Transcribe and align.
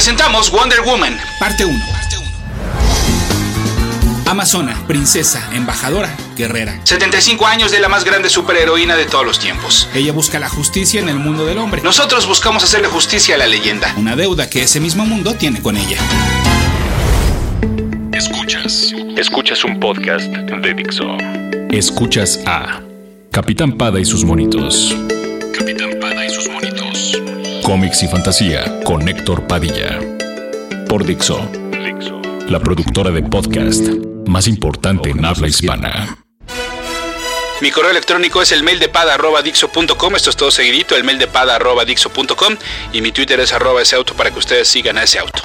presentamos 0.00 0.50
Wonder 0.50 0.80
Woman, 0.80 1.14
parte 1.38 1.62
1. 1.66 1.78
Amazona, 4.24 4.82
princesa, 4.86 5.46
embajadora, 5.52 6.16
guerrera. 6.38 6.80
75 6.84 7.46
años 7.46 7.70
de 7.70 7.80
la 7.80 7.90
más 7.90 8.02
grande 8.02 8.30
superheroína 8.30 8.96
de 8.96 9.04
todos 9.04 9.26
los 9.26 9.38
tiempos. 9.38 9.90
Ella 9.94 10.14
busca 10.14 10.38
la 10.38 10.48
justicia 10.48 11.02
en 11.02 11.10
el 11.10 11.16
mundo 11.16 11.44
del 11.44 11.58
hombre. 11.58 11.82
Nosotros 11.82 12.26
buscamos 12.26 12.64
hacerle 12.64 12.88
justicia 12.88 13.34
a 13.34 13.38
la 13.38 13.46
leyenda. 13.46 13.92
Una 13.98 14.16
deuda 14.16 14.48
que 14.48 14.62
ese 14.62 14.80
mismo 14.80 15.04
mundo 15.04 15.34
tiene 15.34 15.60
con 15.60 15.76
ella. 15.76 15.98
Escuchas. 18.14 18.94
Escuchas 19.18 19.62
un 19.64 19.78
podcast 19.78 20.24
de 20.24 20.74
Dixo. 20.74 21.14
Escuchas 21.70 22.40
a 22.46 22.80
Capitán 23.30 23.72
Pada 23.72 24.00
y 24.00 24.06
sus 24.06 24.24
monitos. 24.24 24.96
Capitán 25.58 25.89
Cómics 27.70 28.02
y 28.02 28.08
fantasía 28.08 28.80
con 28.82 29.06
Héctor 29.06 29.46
Padilla. 29.46 30.00
Por 30.88 31.04
Dixo. 31.04 31.48
La 32.48 32.58
productora 32.58 33.12
de 33.12 33.22
podcast 33.22 33.86
más 34.26 34.48
importante 34.48 35.10
en 35.10 35.24
habla 35.24 35.46
hispana. 35.46 36.18
Mi 37.60 37.70
correo 37.70 37.92
electrónico 37.92 38.42
es 38.42 38.50
el 38.50 38.64
mail 38.64 38.80
de 38.80 38.88
pada.dixo.com. 38.88 40.16
Esto 40.16 40.30
es 40.30 40.36
todo 40.36 40.50
seguidito, 40.50 40.96
el 40.96 41.04
mail 41.04 41.20
de 41.20 41.28
pada.dixo.com. 41.28 42.56
Y 42.92 43.02
mi 43.02 43.12
Twitter 43.12 43.38
es 43.38 43.52
arroba 43.52 43.82
ese 43.82 43.94
auto 43.94 44.14
para 44.14 44.32
que 44.32 44.40
ustedes 44.40 44.66
sigan 44.66 44.98
a 44.98 45.04
ese 45.04 45.20
auto. 45.20 45.42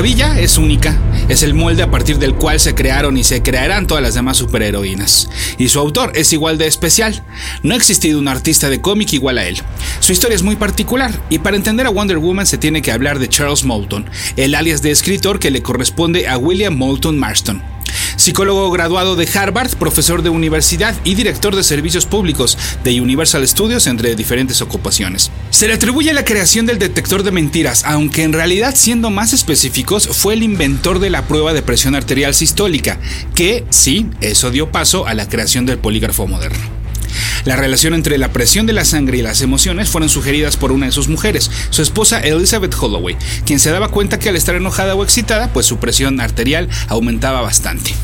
Maravilla 0.00 0.40
es 0.40 0.56
única, 0.56 0.96
es 1.28 1.42
el 1.42 1.52
molde 1.52 1.82
a 1.82 1.90
partir 1.90 2.18
del 2.18 2.34
cual 2.34 2.58
se 2.58 2.74
crearon 2.74 3.18
y 3.18 3.22
se 3.22 3.42
crearán 3.42 3.86
todas 3.86 4.02
las 4.02 4.14
demás 4.14 4.38
superheroínas. 4.38 5.28
Y 5.58 5.68
su 5.68 5.78
autor 5.78 6.12
es 6.14 6.32
igual 6.32 6.56
de 6.56 6.66
especial. 6.66 7.22
No 7.62 7.74
ha 7.74 7.76
existido 7.76 8.18
un 8.18 8.26
artista 8.26 8.70
de 8.70 8.80
cómic 8.80 9.12
igual 9.12 9.36
a 9.36 9.44
él. 9.44 9.60
Su 9.98 10.12
historia 10.12 10.36
es 10.36 10.42
muy 10.42 10.56
particular 10.56 11.12
y 11.28 11.40
para 11.40 11.58
entender 11.58 11.86
a 11.86 11.90
Wonder 11.90 12.16
Woman 12.16 12.46
se 12.46 12.56
tiene 12.56 12.80
que 12.80 12.92
hablar 12.92 13.18
de 13.18 13.28
Charles 13.28 13.62
Moulton, 13.64 14.08
el 14.36 14.54
alias 14.54 14.80
de 14.80 14.90
escritor 14.90 15.38
que 15.38 15.50
le 15.50 15.60
corresponde 15.60 16.28
a 16.28 16.38
William 16.38 16.74
Moulton 16.74 17.18
Marston 17.18 17.62
psicólogo 18.20 18.70
graduado 18.70 19.16
de 19.16 19.28
Harvard, 19.32 19.74
profesor 19.76 20.22
de 20.22 20.30
universidad 20.30 20.94
y 21.04 21.14
director 21.14 21.56
de 21.56 21.64
servicios 21.64 22.06
públicos 22.06 22.56
de 22.84 23.00
Universal 23.00 23.46
Studios, 23.48 23.86
entre 23.86 24.14
diferentes 24.14 24.62
ocupaciones. 24.62 25.30
Se 25.50 25.66
le 25.66 25.74
atribuye 25.74 26.12
la 26.12 26.24
creación 26.24 26.66
del 26.66 26.78
detector 26.78 27.22
de 27.22 27.32
mentiras, 27.32 27.84
aunque 27.84 28.22
en 28.22 28.32
realidad, 28.32 28.74
siendo 28.76 29.10
más 29.10 29.32
específicos, 29.32 30.08
fue 30.08 30.34
el 30.34 30.42
inventor 30.42 30.98
de 30.98 31.10
la 31.10 31.26
prueba 31.26 31.52
de 31.52 31.62
presión 31.62 31.94
arterial 31.94 32.34
sistólica, 32.34 32.98
que 33.34 33.64
sí, 33.70 34.06
eso 34.20 34.50
dio 34.50 34.70
paso 34.70 35.06
a 35.06 35.14
la 35.14 35.28
creación 35.28 35.66
del 35.66 35.78
polígrafo 35.78 36.26
moderno. 36.26 36.79
La 37.44 37.56
relación 37.56 37.94
entre 37.94 38.18
la 38.18 38.32
presión 38.32 38.66
de 38.66 38.72
la 38.72 38.84
sangre 38.84 39.18
y 39.18 39.22
las 39.22 39.42
emociones 39.42 39.88
fueron 39.88 40.08
sugeridas 40.08 40.56
por 40.56 40.72
una 40.72 40.86
de 40.86 40.92
sus 40.92 41.08
mujeres, 41.08 41.50
su 41.70 41.82
esposa 41.82 42.20
Elizabeth 42.20 42.74
Holloway, 42.78 43.16
quien 43.44 43.60
se 43.60 43.70
daba 43.70 43.88
cuenta 43.88 44.18
que 44.18 44.28
al 44.28 44.36
estar 44.36 44.54
enojada 44.54 44.94
o 44.94 45.02
excitada, 45.02 45.52
pues 45.52 45.66
su 45.66 45.78
presión 45.78 46.20
arterial 46.20 46.68
aumentaba 46.88 47.40
bastante. 47.40 47.94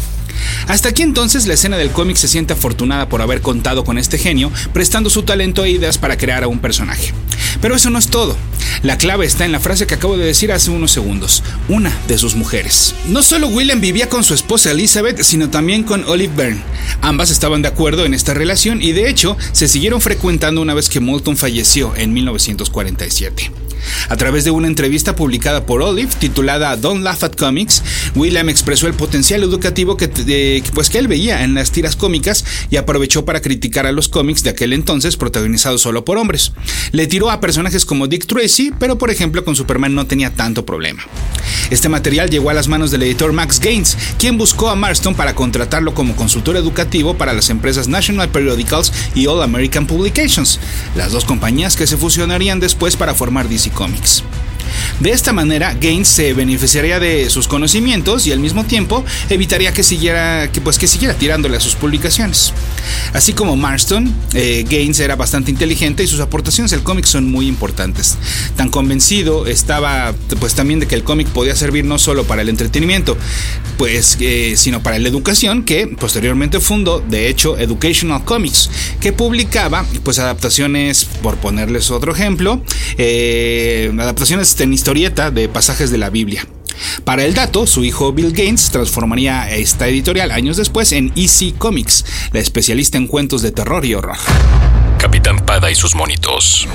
Hasta 0.69 0.89
aquí 0.89 1.03
entonces 1.03 1.47
la 1.47 1.55
escena 1.55 1.77
del 1.77 1.91
cómic 1.91 2.17
se 2.17 2.29
siente 2.29 2.53
afortunada 2.53 3.09
por 3.09 3.23
haber 3.23 3.41
contado 3.41 3.85
con 3.85 3.99
este 3.99 4.19
genio, 4.19 4.51
prestando 4.73 5.11
su 5.11 5.23
talento 5.23 5.65
e 5.65 5.71
ideas 5.71 5.99
para 5.99 6.17
crear 6.17 6.45
a 6.45 6.49
un 6.49 6.59
personaje. 6.59 7.13
Pero 7.61 7.77
eso 7.77 7.91
no 7.91 7.99
es 7.99 8.09
todo. 8.09 8.37
La 8.83 8.99
clave 8.99 9.27
está 9.27 9.45
en 9.45 9.53
la 9.53 9.61
frase 9.61 9.87
que 9.87 9.95
acabo 9.95 10.17
de 10.17 10.27
decir 10.27 10.53
hace 10.53 10.71
unos 10.71 10.93
segundos, 10.93 11.43
una 11.69 11.97
de 12.09 12.19
sus 12.19 12.35
mujeres. 12.35 12.95
No 13.09 13.23
solo 13.23 13.49
William 13.49 13.81
vivía 13.81 14.09
con 14.09 14.25
su 14.25 14.35
esposa 14.35 14.71
Elizabeth, 14.71 15.23
sino 15.23 15.51
también 15.51 15.83
con 15.83 16.05
Olive 16.05 16.35
Byrne. 16.37 16.63
Ambas 17.01 17.31
estaban 17.31 17.63
de 17.63 17.69
acuerdo 17.69 18.05
en 18.05 18.15
esta 18.15 18.35
relación 18.35 18.83
y 18.83 18.93
de 18.93 19.09
hecho 19.09 19.37
se 19.53 19.69
siguieron 19.69 20.01
frecuentando 20.01 20.61
una 20.61 20.75
vez 20.75 20.89
que 20.89 21.01
Moulton 21.01 21.37
falleció 21.37 21.95
en 21.97 22.13
1947. 22.13 23.66
A 24.09 24.17
través 24.17 24.45
de 24.45 24.51
una 24.51 24.69
entrevista 24.69 25.17
publicada 25.17 25.67
por 25.67 25.83
Olive 25.83 26.13
titulada 26.19 26.77
Don't 26.77 27.03
Laugh 27.03 27.25
at 27.25 27.35
Comics, 27.37 27.83
William 28.15 28.49
expresó 28.49 28.87
el 28.87 28.95
potencial 28.95 29.43
educativo 29.43 29.97
que, 29.97 30.63
pues, 30.75 30.91
que 30.91 30.99
él 30.99 31.09
veía 31.09 31.45
en 31.45 31.55
las 31.55 31.71
tiras 31.71 31.97
cómicas 31.97 32.45
y 32.71 32.77
aprovechó 32.77 33.25
para 33.25 33.41
criticar 33.41 33.87
a 33.87 33.93
los 33.93 34.09
cómics 34.09 34.43
de 34.43 34.51
aquel 34.51 34.73
entonces 34.73 35.17
protagonizados 35.17 35.83
solo 35.83 36.05
por 36.05 36.19
hombres. 36.19 36.53
Le 36.93 37.07
tiró 37.07 37.31
a 37.31 37.41
personajes 37.41 37.85
como 37.85 38.07
Dick 38.07 38.27
Tracy, 38.27 38.73
pero 38.79 38.99
por 38.99 39.11
ejemplo 39.11 39.45
con 39.45 39.57
Superman 39.57 39.95
no 39.95 40.07
tenía 40.07 40.35
tanto 40.35 40.65
problema. 40.65 41.03
Este 41.71 41.89
material 41.89 42.31
llegó 42.31 42.51
a 42.51 42.55
las 42.55 42.69
manos 42.69 42.91
del 42.91 43.03
editor 43.03 43.33
Max 43.33 43.61
Gaines, 43.61 43.97
quien 44.19 44.39
buscó 44.39 44.69
a 44.69 44.77
Marston 44.77 45.15
para 45.15 45.35
contratarlo 45.35 45.95
como 45.95 46.15
consultor 46.15 46.57
educativo 46.57 47.15
para 47.15 47.33
las 47.33 47.51
empresas 47.51 47.89
National 47.89 48.29
Periodicals 48.29 48.93
y 49.15 49.27
All 49.27 49.43
American 49.43 49.87
Publications, 49.87 50.61
las 50.97 51.13
dos 51.13 51.25
compañías 51.25 51.77
que 51.77 51.87
se 51.87 51.97
fusionarían 51.97 52.59
después 52.59 52.97
para 52.97 53.15
formar 53.15 53.49
DC 53.49 53.71
Comics. 53.71 54.25
De 55.01 55.11
esta 55.11 55.35
manera, 55.35 55.75
Gaines 55.75 56.09
se 56.09 56.33
beneficiaría 56.33 56.99
de 56.99 57.29
sus 57.29 57.49
conocimientos 57.49 58.27
y 58.27 58.33
al 58.33 58.41
mismo 58.41 58.65
tiempo 58.65 59.05
evitaría 59.29 59.73
que 59.73 59.83
siguiera, 59.83 60.51
pues, 60.65 60.79
que 60.79 60.87
siguiera 60.87 61.15
tirándole 61.15 61.59
a 61.59 61.61
sus 61.61 61.75
publicaciones. 61.75 62.55
Así 63.13 63.35
como 63.35 63.57
Marston, 63.57 64.15
eh, 64.33 64.65
Gaines 64.69 64.99
era 65.01 65.15
bastante 65.15 65.51
inteligente 65.51 66.03
y 66.03 66.07
sus 66.07 66.21
aportaciones 66.21 66.73
al 66.73 66.83
cómic 66.83 67.05
son 67.05 67.31
muy 67.31 67.47
importantes. 67.47 68.17
Tan 68.57 68.71
convencido 68.71 69.47
estaba 69.47 70.15
pues 70.41 70.55
también 70.55 70.81
de 70.81 70.87
que 70.87 70.95
el 70.95 71.05
cómic 71.05 71.29
podía 71.29 71.55
servir 71.55 71.85
no 71.85 71.99
solo 71.99 72.25
para 72.25 72.43
el 72.43 72.49
entretenimiento, 72.49 73.19
pues, 73.77 74.17
eh, 74.21 74.55
sino 74.57 74.83
para 74.83 74.99
la 74.99 75.09
educación, 75.09 75.65
que 75.65 75.87
posteriormente 75.87 76.59
fundó, 76.61 77.01
de 77.01 77.29
hecho, 77.29 77.59
Educational 77.59 78.25
Comics, 78.25 78.71
que 79.01 79.13
publicaba 79.13 79.85
pues 80.03 80.19
adaptaciones, 80.19 81.05
por 81.23 81.37
ponerles 81.37 81.91
otro 81.91 82.15
ejemplo, 82.15 82.63
eh, 82.97 83.93
adaptaciones 83.99 84.59
en 84.61 84.71
historieta 84.87 85.33
de 85.33 85.49
pasajes 85.49 85.91
de 85.91 85.99
la 85.99 86.11
Biblia. 86.11 86.47
Para 87.03 87.25
el 87.25 87.35
dato, 87.35 87.67
su 87.67 87.85
hijo 87.85 88.13
Bill 88.13 88.31
Gaines 88.31 88.71
transformaría 88.71 89.51
esta 89.51 89.89
editorial 89.89 90.31
años 90.31 90.57
después 90.57 90.93
en 90.93 91.13
EC 91.17 91.59
Comics, 91.59 92.05
la 92.31 92.39
especialista 92.39 92.97
en 92.97 93.09
cuentos 93.09 93.43
de 93.43 93.51
terror 93.51 93.85
y 93.85 93.95
horror. 93.95 94.17
Capitán 94.97 95.45
Pada 95.45 95.73
y 95.73 95.75
sus 95.75 95.97
monitos. 95.97 96.69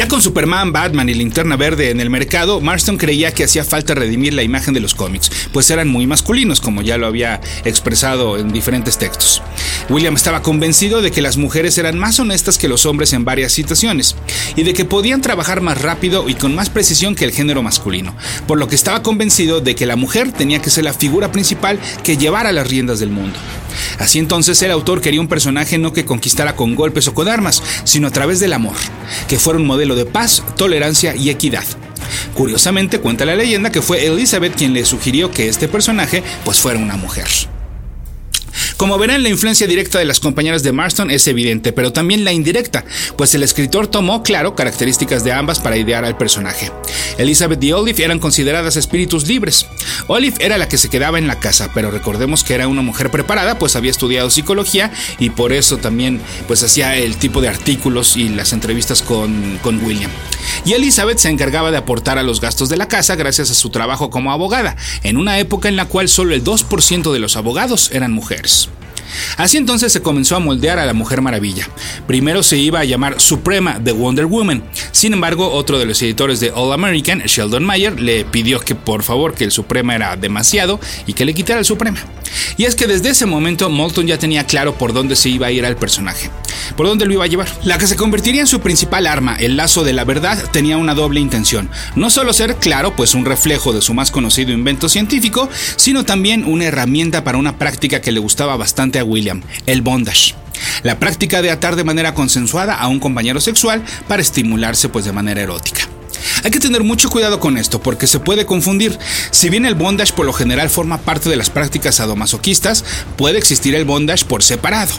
Ya 0.00 0.08
con 0.08 0.22
Superman, 0.22 0.72
Batman 0.72 1.10
y 1.10 1.12
Linterna 1.12 1.56
Verde 1.58 1.90
en 1.90 2.00
el 2.00 2.08
mercado, 2.08 2.62
Marston 2.62 2.96
creía 2.96 3.34
que 3.34 3.44
hacía 3.44 3.64
falta 3.64 3.94
redimir 3.94 4.32
la 4.32 4.42
imagen 4.42 4.72
de 4.72 4.80
los 4.80 4.94
cómics, 4.94 5.30
pues 5.52 5.70
eran 5.70 5.88
muy 5.88 6.06
masculinos, 6.06 6.62
como 6.62 6.80
ya 6.80 6.96
lo 6.96 7.06
había 7.06 7.42
expresado 7.66 8.38
en 8.38 8.50
diferentes 8.50 8.96
textos. 8.96 9.42
William 9.90 10.16
estaba 10.16 10.40
convencido 10.40 11.02
de 11.02 11.10
que 11.10 11.20
las 11.20 11.36
mujeres 11.36 11.76
eran 11.76 11.98
más 11.98 12.18
honestas 12.18 12.56
que 12.56 12.66
los 12.66 12.86
hombres 12.86 13.12
en 13.12 13.26
varias 13.26 13.52
situaciones, 13.52 14.16
y 14.56 14.62
de 14.62 14.72
que 14.72 14.86
podían 14.86 15.20
trabajar 15.20 15.60
más 15.60 15.78
rápido 15.82 16.30
y 16.30 16.34
con 16.34 16.54
más 16.54 16.70
precisión 16.70 17.14
que 17.14 17.26
el 17.26 17.32
género 17.32 17.62
masculino, 17.62 18.16
por 18.46 18.58
lo 18.58 18.68
que 18.68 18.76
estaba 18.76 19.02
convencido 19.02 19.60
de 19.60 19.74
que 19.74 19.84
la 19.84 19.96
mujer 19.96 20.32
tenía 20.32 20.62
que 20.62 20.70
ser 20.70 20.84
la 20.84 20.94
figura 20.94 21.30
principal 21.30 21.78
que 22.02 22.16
llevara 22.16 22.52
las 22.52 22.66
riendas 22.66 23.00
del 23.00 23.10
mundo. 23.10 23.38
Así 23.98 24.18
entonces 24.18 24.60
el 24.62 24.70
autor 24.70 25.00
quería 25.00 25.20
un 25.20 25.28
personaje 25.28 25.78
no 25.78 25.92
que 25.92 26.04
conquistara 26.04 26.56
con 26.56 26.74
golpes 26.74 27.08
o 27.08 27.14
con 27.14 27.28
armas, 27.28 27.62
sino 27.84 28.08
a 28.08 28.10
través 28.10 28.40
del 28.40 28.52
amor, 28.52 28.76
que 29.28 29.38
fuera 29.38 29.58
un 29.58 29.66
modelo 29.66 29.94
de 29.94 30.06
paz, 30.06 30.42
tolerancia 30.56 31.14
y 31.14 31.30
equidad. 31.30 31.64
Curiosamente 32.34 33.00
cuenta 33.00 33.24
la 33.24 33.36
leyenda 33.36 33.70
que 33.70 33.82
fue 33.82 34.06
Elizabeth 34.06 34.56
quien 34.56 34.72
le 34.72 34.84
sugirió 34.84 35.30
que 35.30 35.48
este 35.48 35.68
personaje 35.68 36.22
pues 36.44 36.60
fuera 36.60 36.78
una 36.78 36.96
mujer. 36.96 37.26
Como 38.80 38.96
verán, 38.96 39.22
la 39.22 39.28
influencia 39.28 39.66
directa 39.66 39.98
de 39.98 40.06
las 40.06 40.20
compañeras 40.20 40.62
de 40.62 40.72
Marston 40.72 41.10
es 41.10 41.28
evidente, 41.28 41.70
pero 41.74 41.92
también 41.92 42.24
la 42.24 42.32
indirecta, 42.32 42.82
pues 43.18 43.34
el 43.34 43.42
escritor 43.42 43.88
tomó, 43.88 44.22
claro, 44.22 44.54
características 44.54 45.22
de 45.22 45.32
ambas 45.32 45.60
para 45.60 45.76
idear 45.76 46.06
al 46.06 46.16
personaje. 46.16 46.72
Elizabeth 47.18 47.62
y 47.62 47.72
Olive 47.72 48.02
eran 48.02 48.18
consideradas 48.18 48.76
espíritus 48.76 49.28
libres. 49.28 49.66
Olive 50.06 50.38
era 50.40 50.56
la 50.56 50.66
que 50.66 50.78
se 50.78 50.88
quedaba 50.88 51.18
en 51.18 51.26
la 51.26 51.38
casa, 51.38 51.70
pero 51.74 51.90
recordemos 51.90 52.42
que 52.42 52.54
era 52.54 52.68
una 52.68 52.80
mujer 52.80 53.10
preparada, 53.10 53.58
pues 53.58 53.76
había 53.76 53.90
estudiado 53.90 54.30
psicología 54.30 54.90
y 55.18 55.28
por 55.28 55.52
eso 55.52 55.76
también 55.76 56.18
pues 56.46 56.62
hacía 56.62 56.96
el 56.96 57.16
tipo 57.16 57.42
de 57.42 57.48
artículos 57.48 58.16
y 58.16 58.30
las 58.30 58.54
entrevistas 58.54 59.02
con, 59.02 59.58
con 59.62 59.84
William. 59.84 60.10
Y 60.64 60.72
Elizabeth 60.72 61.18
se 61.18 61.28
encargaba 61.28 61.70
de 61.70 61.76
aportar 61.76 62.16
a 62.16 62.22
los 62.22 62.40
gastos 62.40 62.70
de 62.70 62.78
la 62.78 62.88
casa 62.88 63.14
gracias 63.14 63.50
a 63.50 63.54
su 63.54 63.68
trabajo 63.68 64.08
como 64.08 64.32
abogada, 64.32 64.74
en 65.02 65.18
una 65.18 65.38
época 65.38 65.68
en 65.68 65.76
la 65.76 65.84
cual 65.84 66.08
solo 66.08 66.34
el 66.34 66.42
2% 66.42 67.12
de 67.12 67.18
los 67.18 67.36
abogados 67.36 67.90
eran 67.92 68.12
mujeres. 68.12 68.69
Así 69.36 69.56
entonces 69.56 69.92
se 69.92 70.02
comenzó 70.02 70.36
a 70.36 70.40
moldear 70.40 70.78
a 70.78 70.86
la 70.86 70.92
Mujer 70.92 71.22
Maravilla. 71.22 71.68
Primero 72.06 72.42
se 72.42 72.56
iba 72.56 72.80
a 72.80 72.84
llamar 72.84 73.20
Suprema 73.20 73.78
de 73.78 73.92
Wonder 73.92 74.26
Woman. 74.26 74.62
Sin 74.92 75.12
embargo, 75.12 75.50
otro 75.50 75.78
de 75.78 75.86
los 75.86 76.00
editores 76.02 76.40
de 76.40 76.50
All 76.50 76.72
American, 76.72 77.20
Sheldon 77.20 77.64
Mayer, 77.64 78.00
le 78.00 78.24
pidió 78.24 78.60
que 78.60 78.74
por 78.74 79.02
favor 79.02 79.34
que 79.34 79.44
el 79.44 79.50
Suprema 79.52 79.94
era 79.94 80.16
demasiado 80.16 80.80
y 81.06 81.12
que 81.12 81.24
le 81.24 81.34
quitara 81.34 81.58
el 81.58 81.64
Suprema. 81.64 81.98
Y 82.56 82.64
es 82.64 82.74
que 82.74 82.86
desde 82.86 83.10
ese 83.10 83.26
momento 83.26 83.70
Moulton 83.70 84.06
ya 84.06 84.18
tenía 84.18 84.46
claro 84.46 84.76
por 84.76 84.92
dónde 84.92 85.16
se 85.16 85.28
iba 85.28 85.48
a 85.48 85.50
ir 85.50 85.64
al 85.66 85.76
personaje, 85.76 86.30
por 86.76 86.86
dónde 86.86 87.06
lo 87.06 87.14
iba 87.14 87.24
a 87.24 87.28
llevar. 87.28 87.48
La 87.64 87.78
que 87.78 87.86
se 87.86 87.96
convertiría 87.96 88.40
en 88.40 88.46
su 88.46 88.60
principal 88.60 89.06
arma, 89.06 89.36
el 89.36 89.56
lazo 89.56 89.84
de 89.84 89.92
la 89.92 90.04
verdad, 90.04 90.38
tenía 90.52 90.76
una 90.76 90.94
doble 90.94 91.20
intención. 91.20 91.70
No 91.96 92.10
solo 92.10 92.32
ser, 92.32 92.56
claro, 92.56 92.94
pues 92.94 93.14
un 93.14 93.24
reflejo 93.24 93.72
de 93.72 93.82
su 93.82 93.94
más 93.94 94.10
conocido 94.10 94.52
invento 94.52 94.88
científico, 94.88 95.48
sino 95.76 96.04
también 96.04 96.44
una 96.44 96.66
herramienta 96.66 97.24
para 97.24 97.38
una 97.38 97.58
práctica 97.58 98.00
que 98.00 98.12
le 98.12 98.20
gustaba 98.20 98.56
bastante 98.56 98.98
William, 99.02 99.42
el 99.66 99.82
bondage. 99.82 100.34
La 100.82 100.98
práctica 100.98 101.42
de 101.42 101.50
atar 101.50 101.76
de 101.76 101.84
manera 101.84 102.14
consensuada 102.14 102.74
a 102.74 102.88
un 102.88 103.00
compañero 103.00 103.40
sexual 103.40 103.82
para 104.08 104.22
estimularse 104.22 104.88
pues 104.88 105.04
de 105.04 105.12
manera 105.12 105.42
erótica. 105.42 105.88
Hay 106.44 106.50
que 106.50 106.60
tener 106.60 106.82
mucho 106.82 107.10
cuidado 107.10 107.40
con 107.40 107.56
esto 107.56 107.82
porque 107.82 108.06
se 108.06 108.20
puede 108.20 108.46
confundir. 108.46 108.98
Si 109.30 109.50
bien 109.50 109.66
el 109.66 109.74
bondage 109.74 110.12
por 110.12 110.26
lo 110.26 110.32
general 110.32 110.70
forma 110.70 110.98
parte 110.98 111.28
de 111.28 111.36
las 111.36 111.50
prácticas 111.50 111.96
sadomasoquistas, 111.96 112.84
puede 113.16 113.38
existir 113.38 113.74
el 113.74 113.84
bondage 113.84 114.24
por 114.24 114.42
separado. 114.42 114.92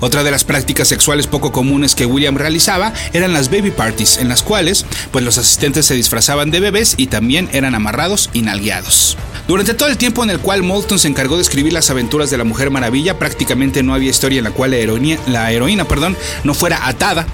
Otra 0.00 0.22
de 0.22 0.30
las 0.30 0.44
prácticas 0.44 0.88
sexuales 0.88 1.26
poco 1.26 1.52
comunes 1.52 1.94
que 1.94 2.06
William 2.06 2.36
realizaba 2.36 2.92
eran 3.12 3.32
las 3.32 3.50
baby 3.50 3.70
parties, 3.70 4.18
en 4.18 4.28
las 4.28 4.42
cuales 4.42 4.86
pues 5.10 5.24
los 5.24 5.38
asistentes 5.38 5.86
se 5.86 5.94
disfrazaban 5.94 6.50
de 6.50 6.60
bebés 6.60 6.94
y 6.96 7.08
también 7.08 7.48
eran 7.52 7.74
amarrados 7.74 8.30
y 8.32 8.42
nalgueados. 8.42 9.16
Durante 9.46 9.74
todo 9.74 9.88
el 9.88 9.96
tiempo 9.96 10.24
en 10.24 10.30
el 10.30 10.40
cual 10.40 10.64
Moulton 10.64 10.98
se 10.98 11.06
encargó 11.06 11.36
de 11.36 11.42
escribir 11.42 11.72
las 11.72 11.88
aventuras 11.88 12.30
de 12.30 12.36
la 12.36 12.42
Mujer 12.42 12.70
Maravilla, 12.70 13.16
prácticamente 13.16 13.84
no 13.84 13.94
había 13.94 14.10
historia 14.10 14.38
en 14.38 14.44
la 14.44 14.50
cual 14.50 14.72
la 14.72 14.78
heroína, 14.78 15.20
la 15.28 15.52
heroína 15.52 15.86
perdón, 15.86 16.16
no 16.42 16.52
fuera 16.52 16.88
atada, 16.88 17.26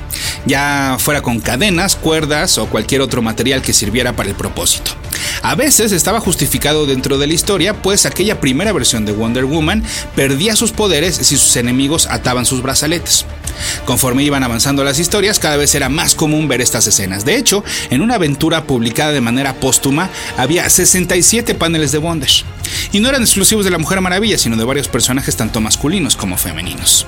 ya 0.44 0.97
fuera 0.99 1.23
con 1.23 1.41
cadenas, 1.41 1.97
cuerdas 1.97 2.59
o 2.59 2.67
cualquier 2.67 3.00
otro 3.00 3.23
material 3.23 3.62
que 3.62 3.73
sirviera 3.73 4.14
para 4.14 4.29
el 4.29 4.35
propósito. 4.35 4.91
A 5.43 5.56
veces 5.56 5.91
estaba 5.91 6.21
justificado 6.21 6.87
dentro 6.87 7.19
de 7.19 7.27
la 7.27 7.35
historia, 7.35 7.75
pues 7.75 8.06
aquella 8.06 8.41
primera 8.41 8.73
versión 8.73 9.05
de 9.05 9.12
Wonder 9.12 9.44
Woman 9.44 9.83
perdía 10.15 10.55
sus 10.55 10.71
poderes 10.71 11.17
si 11.17 11.37
sus 11.37 11.56
enemigos 11.56 12.06
ataban 12.06 12.47
sus 12.47 12.62
brazaletes. 12.62 13.27
Conforme 13.85 14.23
iban 14.23 14.44
avanzando 14.44 14.85
las 14.85 15.00
historias, 15.00 15.41
cada 15.41 15.56
vez 15.56 15.75
era 15.75 15.89
más 15.89 16.15
común 16.15 16.47
ver 16.47 16.61
estas 16.61 16.87
escenas. 16.87 17.25
De 17.25 17.37
hecho, 17.37 17.65
en 17.91 18.03
una 18.03 18.15
aventura 18.15 18.65
publicada 18.65 19.12
de 19.12 19.21
manera 19.21 19.55
póstuma, 19.55 20.11
había 20.37 20.69
67 20.69 21.55
paneles 21.55 21.91
de 21.91 21.99
bondage. 21.99 22.45
Y 22.93 23.00
no 23.00 23.09
eran 23.09 23.23
exclusivos 23.23 23.65
de 23.65 23.73
la 23.73 23.79
Mujer 23.79 24.00
Maravilla, 24.00 24.38
sino 24.38 24.56
de 24.56 24.65
varios 24.65 24.88
personajes 24.88 25.37
tanto 25.37 25.61
masculinos 25.61 26.17
como 26.17 26.37
femeninos. 26.37 27.06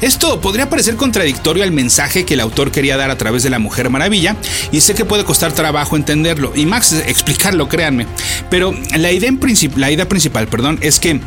Esto 0.00 0.40
podría 0.40 0.70
parecer 0.70 0.96
contradictorio 0.96 1.62
al 1.62 1.72
mensaje 1.72 2.24
que 2.24 2.34
el 2.34 2.40
autor 2.40 2.70
quería 2.70 2.96
dar 2.96 3.10
a 3.10 3.18
través 3.18 3.42
de 3.42 3.50
la 3.50 3.58
Mujer 3.58 3.90
Maravilla, 3.90 4.36
y 4.72 4.80
sé 4.80 4.94
que 4.94 5.04
puede 5.04 5.24
costar 5.24 5.52
trabajo 5.52 5.96
entenderlo, 5.96 6.52
y 6.54 6.66
Max 6.66 6.92
explicarlo, 7.06 7.68
créanme, 7.68 8.06
pero 8.50 8.74
la 8.96 9.12
idea, 9.12 9.30
la 9.76 9.90
idea 9.90 10.08
principal 10.08 10.48
perdón, 10.48 10.78
es 10.80 11.00
que 11.00 11.20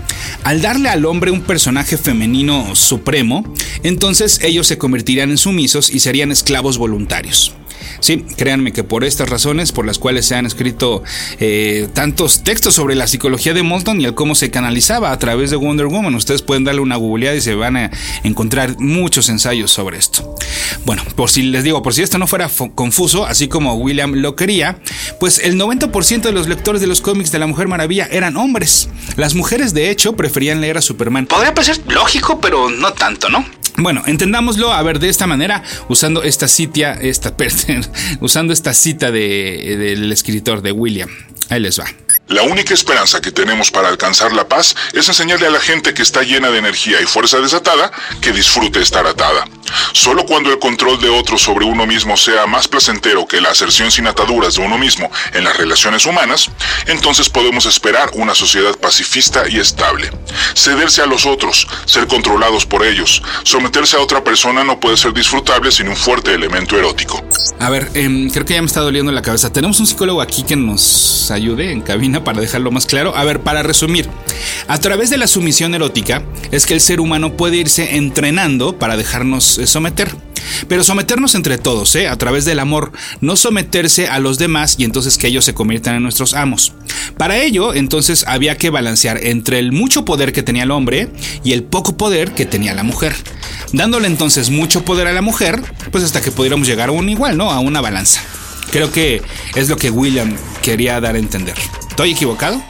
al 0.43 0.61
darle 0.61 0.89
al 0.89 1.05
hombre 1.05 1.31
un 1.31 1.41
personaje 1.41 1.97
femenino 1.97 2.75
supremo, 2.75 3.43
entonces 3.83 4.39
ellos 4.41 4.67
se 4.67 4.77
convertirían 4.77 5.31
en 5.31 5.37
sumisos 5.37 5.89
y 5.89 5.99
serían 5.99 6.31
esclavos 6.31 6.77
voluntarios. 6.77 7.53
Sí, 8.03 8.25
créanme 8.35 8.73
que 8.73 8.83
por 8.83 9.05
estas 9.05 9.29
razones 9.29 9.71
por 9.71 9.85
las 9.85 9.97
cuales 9.97 10.25
se 10.25 10.35
han 10.35 10.45
escrito 10.45 11.03
eh, 11.39 11.87
tantos 11.93 12.43
textos 12.43 12.75
sobre 12.75 12.95
la 12.95 13.07
psicología 13.07 13.53
de 13.53 13.63
Moulton 13.63 14.01
y 14.01 14.03
el 14.03 14.13
cómo 14.13 14.35
se 14.35 14.51
canalizaba 14.51 15.13
a 15.13 15.19
través 15.19 15.51
de 15.51 15.55
Wonder 15.55 15.85
Woman, 15.85 16.13
ustedes 16.13 16.41
pueden 16.41 16.65
darle 16.65 16.81
una 16.81 16.97
googleada 16.97 17.37
y 17.37 17.39
se 17.39 17.55
van 17.55 17.77
a 17.77 17.91
encontrar 18.25 18.77
muchos 18.77 19.29
ensayos 19.29 19.71
sobre 19.71 19.99
esto. 19.99 20.35
Bueno, 20.83 21.01
por 21.15 21.29
si 21.29 21.43
les 21.43 21.63
digo, 21.63 21.81
por 21.81 21.93
si 21.93 22.01
esto 22.01 22.17
no 22.17 22.27
fuera 22.27 22.51
confuso, 22.75 23.25
así 23.25 23.47
como 23.47 23.75
William 23.75 24.15
lo 24.15 24.35
quería, 24.35 24.79
pues 25.21 25.39
el 25.39 25.57
90% 25.57 26.23
de 26.23 26.33
los 26.33 26.49
lectores 26.49 26.81
de 26.81 26.87
los 26.87 26.99
cómics 26.99 27.31
de 27.31 27.39
la 27.39 27.47
Mujer 27.47 27.69
Maravilla 27.69 28.09
eran 28.11 28.35
hombres. 28.35 28.89
Las 29.15 29.33
mujeres, 29.33 29.73
de 29.73 29.89
hecho, 29.89 30.17
preferían 30.17 30.59
leer 30.59 30.77
a 30.77 30.81
Superman. 30.81 31.25
Podría 31.27 31.53
parecer 31.53 31.79
lógico, 31.87 32.41
pero 32.41 32.69
no 32.69 32.91
tanto, 32.91 33.29
¿no? 33.29 33.45
Bueno, 33.77 34.03
entendámoslo, 34.05 34.71
a 34.71 34.81
ver, 34.83 34.99
de 34.99 35.09
esta 35.09 35.27
manera, 35.27 35.63
usando 35.89 36.23
esta 36.23 36.47
cita, 36.47 36.93
esta, 36.93 37.33
usando 38.19 38.53
esta 38.53 38.73
cita 38.73 39.11
de, 39.11 39.77
del 39.77 40.11
escritor 40.11 40.61
de 40.61 40.71
William. 40.71 41.09
Ahí 41.49 41.59
les 41.59 41.79
va. 41.79 41.85
La 42.27 42.43
única 42.43 42.73
esperanza 42.73 43.19
que 43.19 43.31
tenemos 43.31 43.69
para 43.69 43.89
alcanzar 43.89 44.31
la 44.31 44.47
paz 44.47 44.75
es 44.93 45.07
enseñarle 45.07 45.47
a 45.47 45.51
la 45.51 45.59
gente 45.59 45.93
que 45.93 46.01
está 46.01 46.23
llena 46.23 46.49
de 46.51 46.59
energía 46.59 47.01
y 47.01 47.05
fuerza 47.05 47.39
desatada 47.39 47.91
que 48.21 48.31
disfrute 48.31 48.81
estar 48.81 49.05
atada. 49.05 49.45
Solo 49.91 50.25
cuando 50.25 50.51
el 50.51 50.59
control 50.59 50.99
de 51.01 51.09
otros 51.09 51.41
sobre 51.41 51.65
uno 51.65 51.85
mismo 51.85 52.17
sea 52.17 52.45
más 52.45 52.67
placentero 52.67 53.27
que 53.27 53.41
la 53.41 53.49
aserción 53.49 53.91
sin 53.91 54.07
ataduras 54.07 54.55
de 54.55 54.61
uno 54.61 54.77
mismo 54.77 55.09
en 55.33 55.43
las 55.43 55.57
relaciones 55.57 56.05
humanas, 56.05 56.49
entonces 56.87 57.29
podemos 57.29 57.65
esperar 57.65 58.11
una 58.13 58.35
sociedad 58.35 58.77
pacifista 58.77 59.43
y 59.49 59.59
estable. 59.59 60.11
Cederse 60.55 61.01
a 61.01 61.05
los 61.05 61.25
otros, 61.25 61.67
ser 61.85 62.07
controlados 62.07 62.65
por 62.65 62.85
ellos, 62.85 63.21
someterse 63.43 63.97
a 63.97 63.99
otra 63.99 64.23
persona 64.23 64.63
no 64.63 64.79
puede 64.79 64.97
ser 64.97 65.13
disfrutable 65.13 65.71
sin 65.71 65.87
un 65.87 65.95
fuerte 65.95 66.33
elemento 66.33 66.77
erótico. 66.77 67.23
A 67.59 67.69
ver, 67.69 67.89
em, 67.93 68.29
creo 68.29 68.45
que 68.45 68.53
ya 68.53 68.61
me 68.61 68.67
está 68.67 68.81
doliendo 68.81 69.11
la 69.11 69.21
cabeza. 69.21 69.51
Tenemos 69.51 69.79
un 69.79 69.87
psicólogo 69.87 70.21
aquí 70.21 70.43
que 70.43 70.55
nos 70.55 71.31
ayude 71.31 71.71
en 71.71 71.81
cabina 71.81 72.23
para 72.23 72.41
dejarlo 72.41 72.71
más 72.71 72.85
claro. 72.85 73.15
A 73.15 73.23
ver, 73.23 73.41
para 73.41 73.63
resumir, 73.63 74.09
a 74.67 74.79
través 74.79 75.09
de 75.09 75.17
la 75.17 75.27
sumisión 75.27 75.73
erótica 75.73 76.23
es 76.51 76.65
que 76.65 76.73
el 76.73 76.81
ser 76.81 76.99
humano 76.99 77.33
puede 77.33 77.57
irse 77.57 77.95
entrenando 77.95 78.77
para 78.77 78.97
dejarnos 78.97 79.57
someter. 79.67 80.15
Pero 80.67 80.83
someternos 80.83 81.35
entre 81.35 81.57
todos, 81.57 81.95
¿eh? 81.95 82.07
a 82.07 82.17
través 82.17 82.45
del 82.45 82.59
amor, 82.59 82.91
no 83.21 83.35
someterse 83.35 84.07
a 84.07 84.19
los 84.19 84.37
demás 84.37 84.75
y 84.77 84.83
entonces 84.83 85.17
que 85.17 85.27
ellos 85.27 85.45
se 85.45 85.53
conviertan 85.53 85.95
en 85.95 86.03
nuestros 86.03 86.33
amos. 86.33 86.73
Para 87.17 87.37
ello, 87.37 87.73
entonces 87.73 88.25
había 88.27 88.57
que 88.57 88.69
balancear 88.69 89.19
entre 89.23 89.59
el 89.59 89.71
mucho 89.71 90.05
poder 90.05 90.33
que 90.33 90.43
tenía 90.43 90.63
el 90.63 90.71
hombre 90.71 91.09
y 91.43 91.53
el 91.53 91.63
poco 91.63 91.97
poder 91.97 92.31
que 92.33 92.45
tenía 92.45 92.73
la 92.73 92.83
mujer. 92.83 93.15
Dándole 93.71 94.07
entonces 94.07 94.49
mucho 94.49 94.83
poder 94.85 95.07
a 95.07 95.13
la 95.13 95.21
mujer, 95.21 95.61
pues 95.91 96.03
hasta 96.03 96.21
que 96.21 96.31
pudiéramos 96.31 96.67
llegar 96.67 96.89
a 96.89 96.91
un 96.91 97.09
igual, 97.09 97.37
¿no? 97.37 97.51
A 97.51 97.59
una 97.59 97.81
balanza. 97.81 98.21
Creo 98.71 98.91
que 98.91 99.21
es 99.55 99.69
lo 99.69 99.77
que 99.77 99.89
William 99.89 100.35
quería 100.61 100.99
dar 100.99 101.15
a 101.15 101.19
entender. 101.19 101.55
¿Estoy 101.89 102.11
equivocado? 102.11 102.63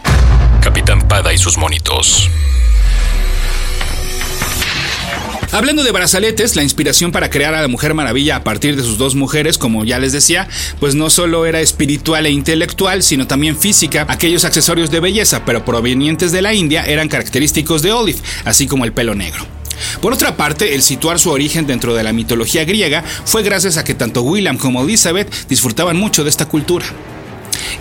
Capitán 0.61 1.07
Pada 1.07 1.33
y 1.33 1.37
sus 1.37 1.57
monitos. 1.57 2.29
Hablando 5.53 5.83
de 5.83 5.91
brazaletes, 5.91 6.55
la 6.55 6.63
inspiración 6.63 7.11
para 7.11 7.29
crear 7.29 7.53
a 7.53 7.61
la 7.61 7.67
Mujer 7.67 7.93
Maravilla 7.93 8.37
a 8.37 8.43
partir 8.43 8.75
de 8.75 8.81
sus 8.81 8.97
dos 8.97 9.13
mujeres, 9.13 9.59
como 9.59 9.85
ya 9.85 9.99
les 9.99 10.11
decía, 10.11 10.47
pues 10.79 10.95
no 10.95 11.11
solo 11.11 11.45
era 11.45 11.61
espiritual 11.61 12.25
e 12.25 12.31
intelectual, 12.31 13.03
sino 13.03 13.27
también 13.27 13.55
física. 13.55 14.07
Aquellos 14.09 14.45
accesorios 14.45 14.89
de 14.89 14.99
belleza, 14.99 15.45
pero 15.45 15.63
provenientes 15.63 16.31
de 16.31 16.41
la 16.41 16.55
India, 16.55 16.83
eran 16.83 17.07
característicos 17.07 17.83
de 17.83 17.91
Olive, 17.91 18.19
así 18.45 18.65
como 18.65 18.83
el 18.83 18.93
pelo 18.93 19.13
negro. 19.13 19.45
Por 20.01 20.11
otra 20.11 20.35
parte, 20.35 20.73
el 20.73 20.81
situar 20.81 21.19
su 21.19 21.29
origen 21.29 21.67
dentro 21.67 21.93
de 21.93 22.01
la 22.01 22.13
mitología 22.13 22.65
griega 22.65 23.03
fue 23.25 23.43
gracias 23.43 23.77
a 23.77 23.83
que 23.83 23.93
tanto 23.93 24.23
William 24.23 24.57
como 24.57 24.81
Elizabeth 24.81 25.47
disfrutaban 25.47 25.97
mucho 25.97 26.23
de 26.23 26.31
esta 26.31 26.47
cultura. 26.47 26.87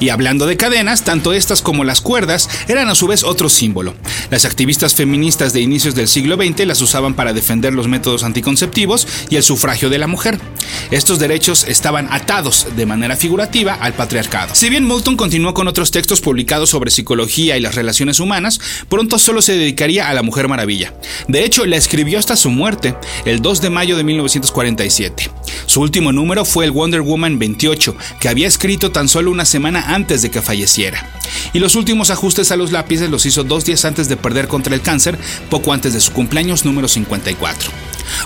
Y 0.03 0.09
hablando 0.09 0.47
de 0.47 0.57
cadenas, 0.57 1.05
tanto 1.05 1.33
estas 1.33 1.63
como 1.63 1.85
las 1.85 2.01
cuerdas 2.01 2.49
eran 2.67 2.89
a 2.89 2.97
su 2.97 3.07
vez 3.07 3.23
otro 3.23 3.49
símbolo. 3.49 3.95
Las 4.33 4.45
activistas 4.45 4.97
feministas 4.97 5.53
de 5.53 5.61
inicios 5.61 5.95
del 5.95 6.09
siglo 6.09 6.35
XX 6.35 6.67
las 6.67 6.81
usaban 6.81 7.15
para 7.15 7.33
defender 7.33 7.73
los 7.73 7.87
métodos 7.87 8.25
anticonceptivos 8.25 9.07
y 9.31 9.37
el 9.37 9.45
sufragio 9.45 9.91
de 9.91 9.99
la 9.99 10.09
mujer. 10.09 10.41
Estos 10.91 11.21
derechos 11.21 11.65
estaban 11.69 12.09
atados 12.11 12.67
de 12.75 12.85
manera 12.85 13.15
figurativa 13.15 13.75
al 13.75 13.93
patriarcado. 13.93 14.57
Si 14.57 14.71
bien 14.71 14.85
Moulton 14.87 15.17
continuó 15.17 15.55
con 15.55 15.69
otros 15.69 15.93
textos 15.93 16.21
publicados 16.21 16.71
sobre 16.71 16.91
psicología 16.91 17.57
y 17.57 17.61
las 17.61 17.77
relaciones 17.77 18.19
humanas, 18.19 18.59
pronto 18.89 19.21
solo 19.21 19.41
se 19.41 19.57
dedicaría 19.57 20.09
a 20.09 20.15
la 20.15 20.25
Mujer 20.25 20.49
Maravilla. 20.49 20.93
De 21.29 21.45
hecho, 21.45 21.65
la 21.65 21.77
escribió 21.77 22.19
hasta 22.19 22.35
su 22.35 22.51
muerte, 22.51 22.97
el 23.25 23.41
2 23.41 23.61
de 23.61 23.71
mayo 23.71 23.97
de 23.97 24.03
1947. 24.03 25.31
Su 25.67 25.81
último 25.81 26.11
número 26.11 26.45
fue 26.45 26.65
el 26.65 26.73
Wonder 26.73 27.03
Woman 27.03 27.39
28, 27.39 27.97
que 28.21 28.29
había 28.29 28.49
escrito 28.49 28.91
tan 28.91 29.09
solo 29.09 29.31
una 29.31 29.45
semana 29.45 29.92
antes 29.93 30.23
de 30.23 30.31
que 30.31 30.43
falleciera. 30.43 31.09
Y 31.53 31.59
los 31.59 31.77
últimos 31.77 32.11
ajustes 32.11 32.51
a 32.51 32.57
los 32.57 32.73
lápices 32.73 33.11
los 33.11 33.27
hizo 33.27 33.45
dos 33.45 33.65
días 33.65 33.85
antes 33.85 34.09
de 34.09 34.17
perder 34.17 34.49
contra 34.49 34.75
el 34.75 34.81
cáncer, 34.81 35.19
poco 35.51 35.73
antes 35.73 35.93
de 35.93 36.01
su 36.01 36.13
cumpleaños 36.13 36.65
número 36.65 36.89
54. 36.89 37.71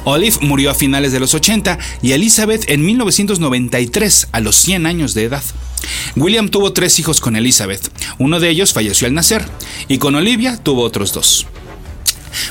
Olive 0.05 0.37
murió 0.41 0.71
a 0.71 0.75
finales 0.75 1.13
de 1.13 1.21
los 1.21 1.35
80 1.35 1.79
y 2.03 2.13
Elizabeth 2.13 2.69
en 2.69 2.85
1993, 2.85 4.29
a 4.33 4.41
los 4.41 4.57
100 4.57 4.87
años 4.87 5.15
de 5.15 5.25
edad. 5.25 5.43
William 6.17 6.49
tuvo 6.49 6.73
tres 6.73 6.99
hijos 6.99 7.21
con 7.21 7.37
Elizabeth, 7.37 7.91
uno 8.19 8.41
de 8.41 8.49
ellos 8.49 8.73
falleció 8.73 9.07
al 9.07 9.15
nacer, 9.15 9.45
y 9.89 9.99
con 9.99 10.15
Olivia 10.15 10.59
tuvo 10.63 10.83
otros 10.83 11.13
dos. 11.13 11.47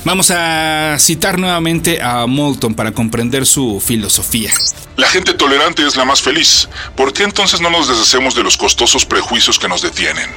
Vamos 0.03 0.32
a 0.32 0.98
citar 1.00 1.38
nuevamente 1.38 2.01
a 2.01 2.25
Moulton 2.25 2.74
para 2.74 2.91
comprender 2.91 3.46
su 3.46 3.82
filosofía. 3.86 4.51
La 4.98 5.08
gente 5.08 5.34
tolerante 5.34 5.86
es 5.86 5.96
la 5.96 6.05
más 6.05 6.22
feliz. 6.22 6.70
¿Por 6.96 7.13
qué 7.13 7.24
entonces 7.24 7.62
no 7.62 7.70
nos 7.70 7.88
deshacemos 7.88 8.36
de 8.36 8.44
los 8.44 8.58
costosos 8.58 9.05
prejuicios 9.05 9.60
que 9.60 9.67
nos 9.67 9.82
detienen? 9.82 10.29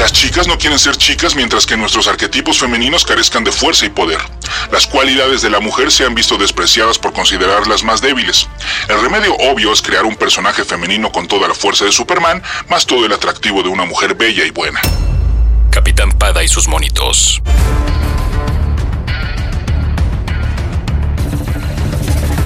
Las 0.00 0.14
chicas 0.14 0.46
no 0.46 0.56
quieren 0.56 0.78
ser 0.78 0.96
chicas 0.96 1.36
mientras 1.36 1.66
que 1.66 1.76
nuestros 1.76 2.08
arquetipos 2.08 2.58
femeninos 2.58 3.04
carezcan 3.04 3.44
de 3.44 3.52
fuerza 3.52 3.84
y 3.84 3.90
poder. 3.90 4.18
Las 4.72 4.86
cualidades 4.86 5.42
de 5.42 5.50
la 5.50 5.60
mujer 5.60 5.92
se 5.92 6.06
han 6.06 6.14
visto 6.14 6.38
despreciadas 6.38 6.98
por 6.98 7.12
considerarlas 7.12 7.84
más 7.84 8.00
débiles. 8.00 8.48
El 8.88 9.02
remedio 9.02 9.34
obvio 9.34 9.74
es 9.74 9.82
crear 9.82 10.06
un 10.06 10.16
personaje 10.16 10.64
femenino 10.64 11.12
con 11.12 11.28
toda 11.28 11.48
la 11.48 11.54
fuerza 11.54 11.84
de 11.84 11.92
Superman, 11.92 12.42
más 12.70 12.86
todo 12.86 13.04
el 13.04 13.12
atractivo 13.12 13.62
de 13.62 13.68
una 13.68 13.84
mujer 13.84 14.14
bella 14.14 14.46
y 14.46 14.50
buena. 14.50 14.80
Capitán 15.70 16.10
Pada 16.12 16.42
y 16.42 16.48
sus 16.48 16.68
monitos. 16.68 17.40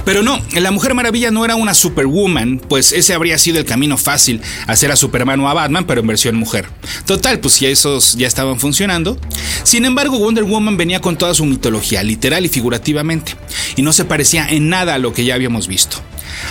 Pero 0.05 0.21
no, 0.21 0.39
la 0.53 0.69
Mujer 0.69 0.93
Maravilla 0.93 1.31
no 1.31 1.43
era 1.43 1.55
una 1.55 1.73
Superwoman, 1.73 2.59
pues 2.59 2.91
ese 2.91 3.15
habría 3.15 3.39
sido 3.39 3.57
el 3.57 3.65
camino 3.65 3.97
fácil, 3.97 4.39
hacer 4.67 4.91
a 4.91 4.95
Superman 4.95 5.39
o 5.39 5.49
a 5.49 5.55
Batman, 5.55 5.85
pero 5.87 6.01
en 6.01 6.07
versión 6.07 6.35
mujer. 6.35 6.67
Total, 7.05 7.39
pues 7.39 7.55
si 7.55 7.65
esos 7.65 8.15
ya 8.15 8.27
estaban 8.27 8.59
funcionando. 8.59 9.17
Sin 9.63 9.83
embargo, 9.83 10.19
Wonder 10.19 10.43
Woman 10.43 10.77
venía 10.77 11.01
con 11.01 11.17
toda 11.17 11.33
su 11.33 11.43
mitología, 11.45 12.03
literal 12.03 12.45
y 12.45 12.49
figurativamente, 12.49 13.33
y 13.75 13.81
no 13.81 13.93
se 13.93 14.05
parecía 14.05 14.47
en 14.47 14.69
nada 14.69 14.93
a 14.93 14.99
lo 14.99 15.11
que 15.11 15.25
ya 15.25 15.33
habíamos 15.33 15.67
visto. 15.67 15.97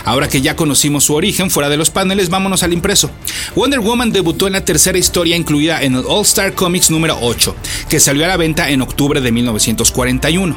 Ahora 0.04 0.28
que 0.28 0.40
ya 0.40 0.56
conocimos 0.56 1.04
su 1.04 1.14
origen 1.14 1.50
fuera 1.50 1.68
de 1.68 1.76
los 1.76 1.90
paneles, 1.90 2.30
vámonos 2.30 2.62
al 2.62 2.72
impreso. 2.72 3.10
Wonder 3.54 3.80
Woman 3.80 4.12
debutó 4.12 4.46
en 4.46 4.54
la 4.54 4.64
tercera 4.64 4.98
historia 4.98 5.36
incluida 5.36 5.82
en 5.82 5.94
el 5.94 6.04
All 6.06 6.22
Star 6.22 6.54
Comics 6.54 6.90
número 6.90 7.18
8, 7.20 7.54
que 7.88 8.00
salió 8.00 8.24
a 8.24 8.28
la 8.28 8.36
venta 8.36 8.70
en 8.70 8.82
octubre 8.82 9.20
de 9.20 9.32
1941. 9.32 10.56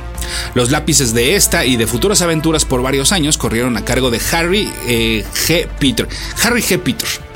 Los 0.56 0.72
lápices 0.72 1.14
de 1.14 1.36
esta 1.36 1.66
y 1.66 1.78
de 1.78 1.88
futuras 1.88 2.22
aventuras 2.22 2.66
por 2.66 2.82
varios 2.82 3.12
años 3.12 3.38
corrieron 3.38 3.78
a 3.78 3.86
cargo 3.86 4.12
de 4.12 4.22
Harry 4.32 4.70
eh, 4.88 5.26
G. 5.48 5.68
Peter. 5.80 6.08
Harry 6.44 6.62
G. 6.62 6.80
Peter. 6.80 7.27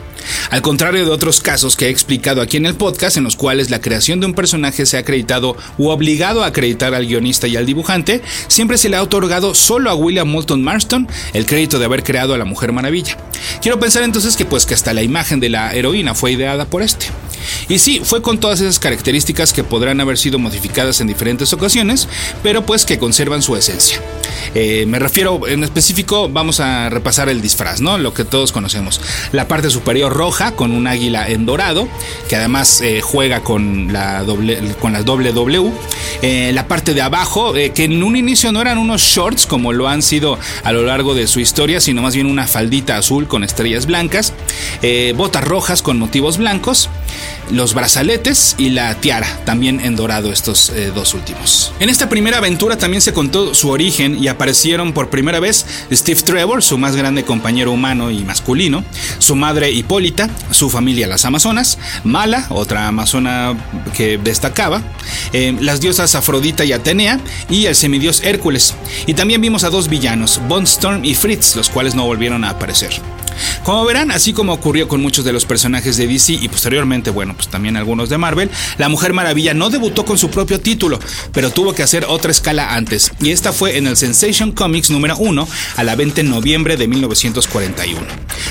Al 0.52 0.62
contrario 0.62 1.06
de 1.06 1.12
otros 1.12 1.40
casos 1.40 1.78
que 1.78 1.86
he 1.86 1.90
explicado 1.90 2.42
aquí 2.42 2.58
en 2.58 2.66
el 2.66 2.76
podcast, 2.76 3.16
en 3.16 3.24
los 3.24 3.38
cuales 3.38 3.70
la 3.70 3.80
creación 3.80 4.20
de 4.20 4.26
un 4.26 4.34
personaje 4.34 4.86
se 4.86 4.98
ha 4.98 5.00
acreditado 5.00 5.56
u 5.78 5.88
obligado 5.88 6.44
a 6.44 6.48
acreditar 6.48 6.94
al 6.94 7.08
guionista 7.08 7.48
y 7.48 7.56
al 7.56 7.66
dibujante, 7.66 8.22
siempre 8.50 8.78
se 8.78 8.90
le 8.90 8.98
ha 8.98 9.02
otorgado 9.02 9.56
solo 9.56 9.90
a 9.90 9.96
William 9.96 10.28
Moulton 10.28 10.62
Marston 10.62 11.08
el 11.32 11.46
crédito 11.46 11.80
de 11.80 11.86
haber 11.86 12.04
creado 12.04 12.34
a 12.34 12.38
la 12.38 12.44
Mujer 12.44 12.74
Maravilla. 12.74 13.18
Quiero 13.62 13.80
pensar 13.80 14.04
entonces 14.04 14.36
que 14.36 14.44
pues 14.44 14.66
que 14.66 14.74
hasta 14.74 14.94
la 14.94 15.04
imagen 15.04 15.40
de 15.40 15.48
la 15.48 15.74
heroína 15.74 16.16
fue 16.16 16.34
ideada 16.34 16.66
por 16.66 16.82
este. 16.82 17.06
Y 17.70 17.80
sí, 17.80 18.02
fue 18.04 18.22
con 18.22 18.40
todas 18.40 18.62
esas 18.62 18.80
características 18.80 19.54
que 19.54 19.64
podrán 19.64 20.00
haber 20.02 20.18
sido 20.18 20.40
modificadas 20.40 21.02
en 21.02 21.08
diferentes 21.08 21.54
ocasiones, 21.54 22.08
pero 22.44 22.66
pues 22.66 22.86
que 22.86 22.98
conservan 22.98 23.42
su 23.42 23.56
esencia. 23.56 24.02
Eh, 24.54 24.86
me 24.88 25.00
refiero 25.00 25.48
en 25.48 25.64
específico, 25.64 26.30
vamos 26.30 26.60
a 26.60 26.90
repasar 26.90 27.30
el 27.30 27.42
disfraz, 27.42 27.82
¿no? 27.82 27.98
Lo 27.98 28.14
que 28.14 28.26
todos 28.26 28.52
conocemos. 28.52 29.00
La 29.32 29.48
parte 29.48 29.70
superior 29.70 30.14
roja 30.14 30.52
con 30.52 30.72
un 30.72 30.88
águila 30.88 31.28
en 31.30 31.46
dorado, 31.46 31.88
que 32.28 32.36
además 32.36 32.82
eh, 32.82 33.02
juega 33.02 33.42
con 33.42 33.94
la 33.94 34.24
doble, 34.24 34.60
con 34.80 34.94
W. 34.94 35.72
Eh, 36.22 36.52
la 36.54 36.68
parte 36.68 36.94
de 36.94 37.02
abajo, 37.02 37.54
que 37.54 37.84
en 37.84 38.04
un 38.04 38.16
inicio 38.16 38.52
no 38.52 38.62
eran 38.62 38.78
unos 38.78 39.02
shorts 39.02 39.46
como 39.46 39.74
lo 39.74 39.88
han 39.88 40.02
sido 40.02 40.38
a 40.64 40.72
lo 40.72 40.84
largo 40.84 41.14
de 41.14 41.28
su 41.28 41.40
historia, 41.40 41.80
sino 41.80 42.02
más 42.02 42.16
bien 42.16 42.28
una 42.28 42.48
faldita 42.48 42.98
azul 42.98 43.28
con 43.28 43.44
estrellas 43.44 43.86
blancas, 43.86 44.34
botas 45.16 45.44
rojas 45.44 45.82
con 45.82 45.98
motivos 45.98 46.38
blancos 46.38 46.90
los 47.52 47.74
brazaletes 47.74 48.56
y 48.58 48.70
la 48.70 48.96
tiara, 48.96 49.28
también 49.46 49.80
en 49.82 49.96
dorado 49.96 50.32
estos 50.32 50.70
eh, 50.70 50.92
dos 50.94 51.14
últimos. 51.14 51.74
En 51.80 51.90
esta 51.90 52.10
primera 52.10 52.38
aventura 52.38 52.78
también 52.78 53.02
se 53.02 53.14
contó 53.14 53.54
su 53.54 53.70
origen 53.70 54.22
y 54.22 54.28
aparecieron 54.28 54.94
por 54.94 55.10
primera 55.10 55.40
vez 55.40 55.66
Steve 55.92 56.22
Trevor, 56.22 56.64
su 56.64 56.78
más 56.78 56.96
grande 56.96 57.24
compañero 57.24 57.72
humano 57.72 58.12
y 58.12 58.24
masculino, 58.24 58.84
su 59.20 59.36
madre 59.36 59.72
Hipólita, 59.72 60.30
su 60.52 60.70
familia 60.70 61.08
las 61.08 61.26
Amazonas, 61.26 61.78
Mala, 62.04 62.46
otra 62.50 62.88
amazona 62.88 63.56
que 63.96 64.18
destacaba, 64.18 64.82
eh, 65.34 65.56
las 65.60 65.82
diosas 65.82 66.16
Afrodita 66.16 66.66
y 66.66 66.74
Atenea 66.74 67.20
y 67.50 67.66
el 67.66 67.76
semidios 67.76 68.22
Hércules. 68.24 68.76
Y 69.08 69.14
también 69.14 69.42
vimos 69.42 69.64
a 69.64 69.70
dos 69.70 69.88
villanos, 69.88 70.40
Storm 70.64 71.04
y 71.04 71.16
Fritz, 71.16 71.56
los 71.56 71.70
cuales 71.70 71.96
no 71.96 72.06
volvieron 72.06 72.44
a 72.44 72.52
aparecer. 72.52 72.92
Como 73.64 73.86
verán, 73.86 74.10
así 74.10 74.34
como 74.34 74.54
ocurrió 74.54 74.88
con 74.88 75.02
muchos 75.02 75.24
de 75.24 75.32
los 75.32 75.46
personajes 75.46 75.96
de 75.96 76.08
DC 76.08 76.34
y 76.34 76.50
posteriormente, 76.50 77.12
bueno, 77.12 77.36
pues 77.36 77.48
también 77.48 77.78
algunos 77.78 78.10
de 78.10 78.18
Marvel, 78.18 78.50
la 78.80 78.90
Mujer 78.90 79.14
Maravilla 79.14 79.54
no 79.54 79.70
debutó 79.70 80.04
con 80.04 80.18
su 80.18 80.32
propio 80.32 80.60
título, 80.60 81.00
pero 81.32 81.52
tuvo 81.52 81.74
que 81.74 81.84
hacer 81.84 82.06
otra 82.06 82.32
escala 82.32 82.74
antes, 82.74 83.12
y 83.20 83.30
esta 83.30 83.54
fue 83.54 83.78
en 83.78 83.86
el 83.86 83.98
Sensation 83.98 84.52
Comics 84.52 84.90
número 84.90 85.16
1 85.16 85.48
a 85.78 85.84
la 85.84 85.96
venta 85.96 86.22
en 86.22 86.32
noviembre 86.32 86.76
de 86.76 86.88
1941. 86.88 88.00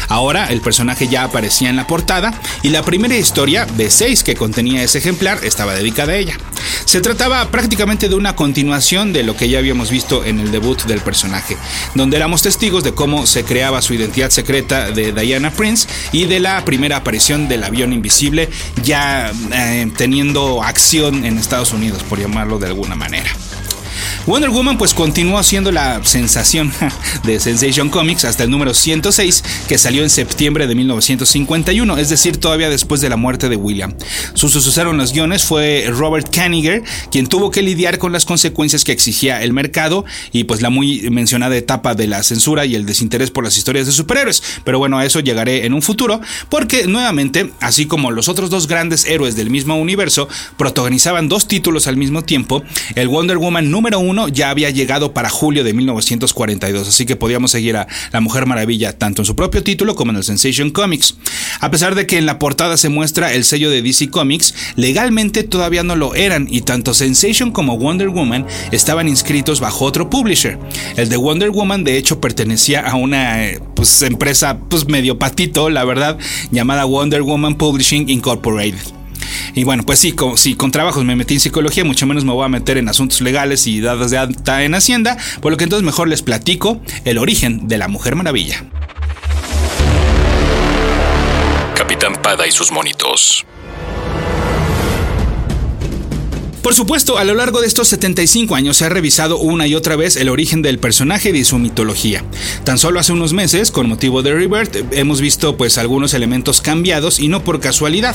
Ahora 0.09 0.47
el 0.47 0.61
personaje 0.61 1.09
ya 1.09 1.25
aparecía 1.25 1.71
en 1.71 1.76
la 1.76 1.87
portada 1.87 2.33
y 2.62 2.69
la 2.69 2.83
primera 2.85 3.17
historia 3.17 3.67
de 3.67 3.90
6 3.90 4.23
que 4.23 4.37
contenía 4.37 4.83
ese 4.83 4.99
ejemplar 4.99 5.45
estaba 5.45 5.75
dedicada 5.75 6.12
a 6.12 6.17
ella. 6.17 6.37
Se 6.85 7.00
trataba 7.00 7.50
prácticamente 7.50 8.09
de 8.09 8.14
una 8.14 8.37
continuación 8.37 9.12
de 9.12 9.23
lo 9.23 9.37
que 9.37 9.49
ya 9.49 9.59
habíamos 9.59 9.90
visto 9.90 10.25
en 10.25 10.40
el 10.40 10.50
debut 10.50 10.83
del 10.85 11.00
personaje, 11.00 11.57
donde 11.95 12.17
éramos 12.17 12.43
testigos 12.43 12.85
de 12.85 12.95
cómo 12.95 13.26
se 13.26 13.45
creaba 13.45 13.83
su 13.83 13.95
identidad 13.95 14.31
secreta 14.31 14.90
Diana 15.12 15.50
Prince 15.50 15.88
y 16.12 16.25
de 16.26 16.40
la 16.40 16.64
primera 16.64 16.97
aparición 16.97 17.49
del 17.49 17.64
avión 17.64 17.92
invisible 17.92 18.49
ya 18.83 19.33
eh, 19.52 19.90
teniendo 19.97 20.62
acción 20.62 21.25
en 21.25 21.38
Estados 21.38 21.73
Unidos, 21.73 22.02
por 22.02 22.19
llamarlo 22.19 22.59
de 22.59 22.66
alguna 22.66 22.95
manera. 22.95 23.30
Wonder 24.26 24.50
Woman 24.50 24.76
pues 24.76 24.92
continuó 24.92 25.42
siendo 25.42 25.72
la 25.72 26.04
sensación 26.04 26.70
de 27.24 27.40
Sensation 27.40 27.88
Comics 27.88 28.24
hasta 28.24 28.44
el 28.44 28.50
número 28.50 28.74
106 28.74 29.42
que 29.66 29.78
salió 29.78 30.02
en 30.02 30.10
septiembre 30.10 30.66
de 30.66 30.74
1951, 30.74 31.96
es 31.96 32.10
decir, 32.10 32.36
todavía 32.36 32.68
después 32.68 33.00
de 33.00 33.08
la 33.08 33.16
muerte 33.16 33.48
de 33.48 33.56
William. 33.56 33.94
Su 34.34 34.50
sucesor 34.50 34.88
en 34.88 34.98
los 34.98 35.12
guiones 35.12 35.44
fue 35.44 35.86
Robert 35.88 36.28
Kaniger, 36.30 36.82
quien 37.10 37.28
tuvo 37.28 37.50
que 37.50 37.62
lidiar 37.62 37.98
con 37.98 38.12
las 38.12 38.26
consecuencias 38.26 38.84
que 38.84 38.92
exigía 38.92 39.42
el 39.42 39.54
mercado 39.54 40.04
y 40.32 40.44
pues 40.44 40.60
la 40.60 40.68
muy 40.68 41.08
mencionada 41.10 41.56
etapa 41.56 41.94
de 41.94 42.06
la 42.06 42.22
censura 42.22 42.66
y 42.66 42.74
el 42.74 42.84
desinterés 42.84 43.30
por 43.30 43.44
las 43.44 43.56
historias 43.56 43.86
de 43.86 43.92
superhéroes. 43.92 44.42
Pero 44.64 44.78
bueno, 44.78 44.98
a 44.98 45.06
eso 45.06 45.20
llegaré 45.20 45.64
en 45.64 45.72
un 45.72 45.82
futuro, 45.82 46.20
porque 46.50 46.86
nuevamente, 46.86 47.52
así 47.60 47.86
como 47.86 48.10
los 48.10 48.28
otros 48.28 48.50
dos 48.50 48.68
grandes 48.68 49.06
héroes 49.06 49.34
del 49.34 49.48
mismo 49.48 49.76
universo 49.76 50.28
protagonizaban 50.58 51.28
dos 51.28 51.48
títulos 51.48 51.86
al 51.86 51.96
mismo 51.96 52.22
tiempo, 52.22 52.62
el 52.94 53.08
Wonder 53.08 53.38
Woman 53.38 53.70
número 53.70 53.98
1 53.98 54.10
ya 54.29 54.50
había 54.50 54.71
llegado 54.71 55.12
para 55.12 55.31
julio 55.31 55.64
de 55.64 55.73
1942, 55.73 56.88
así 56.88 57.07
que 57.07 57.17
podíamos 57.17 57.50
seguir 57.50 57.76
a 57.76 57.87
La 58.12 58.21
Mujer 58.21 58.47
Maravilla 58.47 58.97
tanto 58.97 59.23
en 59.23 59.26
su 59.26 59.37
propio 59.37 59.62
título 59.62 59.95
como 59.95 60.11
en 60.11 60.19
el 60.19 60.25
Sensation 60.25 60.71
Comics. 60.71 61.17
A 61.61 61.71
pesar 61.71 61.95
de 61.95 62.07
que 62.07 62.19
en 62.19 62.26
la 62.26 62.38
portada 62.38 62.76
se 62.76 62.88
muestra 62.88 63.33
el 63.33 63.45
sello 63.45 63.71
de 63.71 63.83
DC 63.83 64.11
Comics, 64.11 64.55
legalmente 64.76 65.43
todavía 65.43 65.83
no 65.83 65.97
lo 65.97 66.14
eran 66.14 66.47
y 66.50 66.62
tanto 66.62 66.95
Sensation 66.95 67.50
como 67.50 67.79
Wonder 67.79 68.09
Woman 68.09 68.47
estaban 68.71 69.09
inscritos 69.09 69.61
bajo 69.61 69.85
otro 69.85 70.11
publisher. 70.11 70.59
El 70.97 71.09
de 71.09 71.17
Wonder 71.17 71.50
Woman 71.50 71.85
de 71.85 71.97
hecho 71.97 72.21
pertenecía 72.21 72.81
a 72.81 72.97
una 72.97 73.47
eh, 73.47 73.61
pues, 73.75 74.02
empresa 74.02 74.59
pues 74.69 74.87
medio 74.87 75.19
patito, 75.19 75.71
la 75.71 75.85
verdad, 75.85 76.19
llamada 76.50 76.85
Wonder 76.85 77.23
Woman 77.23 77.57
Publishing 77.57 78.09
Incorporated. 78.09 79.00
Y 79.54 79.64
bueno, 79.64 79.85
pues 79.85 79.99
sí, 79.99 80.12
con, 80.12 80.37
si 80.37 80.54
con 80.54 80.70
trabajos 80.70 81.04
me 81.04 81.16
metí 81.16 81.35
en 81.35 81.40
psicología, 81.40 81.85
mucho 81.85 82.06
menos 82.06 82.25
me 82.25 82.32
voy 82.32 82.44
a 82.44 82.49
meter 82.49 82.78
en 82.78 82.88
asuntos 82.88 83.20
legales 83.20 83.66
y 83.66 83.80
dadas 83.80 84.11
de 84.11 84.18
alta 84.18 84.62
en 84.64 84.75
Hacienda, 84.75 85.16
por 85.40 85.52
lo 85.52 85.56
que 85.56 85.64
entonces 85.64 85.85
mejor 85.85 86.09
les 86.09 86.23
platico 86.23 86.80
el 87.04 87.18
origen 87.18 87.68
de 87.68 87.78
la 87.78 87.88
Mujer 87.88 88.16
Maravilla. 88.16 88.64
Capitán 91.75 92.14
Pada 92.23 92.47
y 92.47 92.52
sus 92.52 92.70
monitos. 92.70 93.44
Por 96.62 96.75
supuesto, 96.75 97.17
a 97.17 97.25
lo 97.25 97.35
largo 97.35 97.62
de 97.62 97.67
estos 97.67 97.88
75 97.88 98.55
años 98.55 98.76
se 98.76 98.85
ha 98.85 98.90
revisado 98.90 99.38
una 99.38 99.67
y 99.67 99.75
otra 99.75 99.97
vez 99.97 100.17
el 100.17 100.29
origen 100.29 100.61
del 100.61 100.79
personaje 100.79 101.31
y 101.31 101.45
su 101.45 101.59
mitología. 101.59 102.23
Tan 102.64 102.76
solo 102.76 103.00
hace 103.00 103.12
unos 103.12 103.33
meses, 103.33 103.71
con 103.71 103.88
motivo 103.88 104.23
de 104.23 104.35
Rebirth, 104.35 104.76
hemos 104.93 105.23
visto 105.23 105.57
pues 105.57 105.79
algunos 105.79 106.12
elementos 106.12 106.61
cambiados 106.61 107.19
y 107.19 107.29
no 107.29 107.43
por 107.45 107.61
casualidad. 107.61 108.14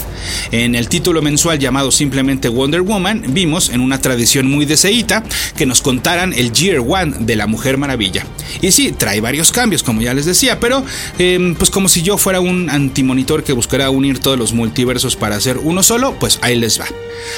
En 0.52 0.76
el 0.76 0.90
título 0.90 1.24
mensual 1.24 1.58
llamado 1.58 1.92
simplemente 1.92 2.48
Wonder 2.48 2.82
Woman, 2.82 3.24
vimos 3.30 3.70
en 3.70 3.82
una 3.82 4.00
tradición 4.00 4.48
muy 4.48 4.66
deseíta 4.66 5.24
que 5.58 5.66
nos 5.66 5.82
contaran 5.82 6.32
el 6.32 6.54
Year 6.54 6.84
One 6.88 7.16
de 7.22 7.36
la 7.36 7.48
Mujer 7.48 7.78
Maravilla. 7.78 8.28
Y 8.62 8.72
sí, 8.72 8.92
trae 8.92 9.22
varios 9.22 9.52
cambios, 9.52 9.82
como 9.82 10.02
ya 10.02 10.14
les 10.14 10.26
decía, 10.26 10.60
pero 10.60 10.86
em, 11.18 11.56
pues 11.56 11.72
como 11.72 11.90
si 11.90 12.04
yo 12.04 12.20
fuera 12.20 12.42
un 12.42 12.70
antimonitor 12.70 13.44
que 13.44 13.54
buscará 13.54 13.90
unir 13.90 14.20
todos 14.20 14.38
los 14.38 14.54
multiversos 14.54 15.16
para 15.16 15.36
hacer 15.36 15.58
uno 15.58 15.82
solo, 15.82 16.16
pues 16.20 16.38
ahí 16.44 16.56
les 16.56 16.80
va. 16.80 16.86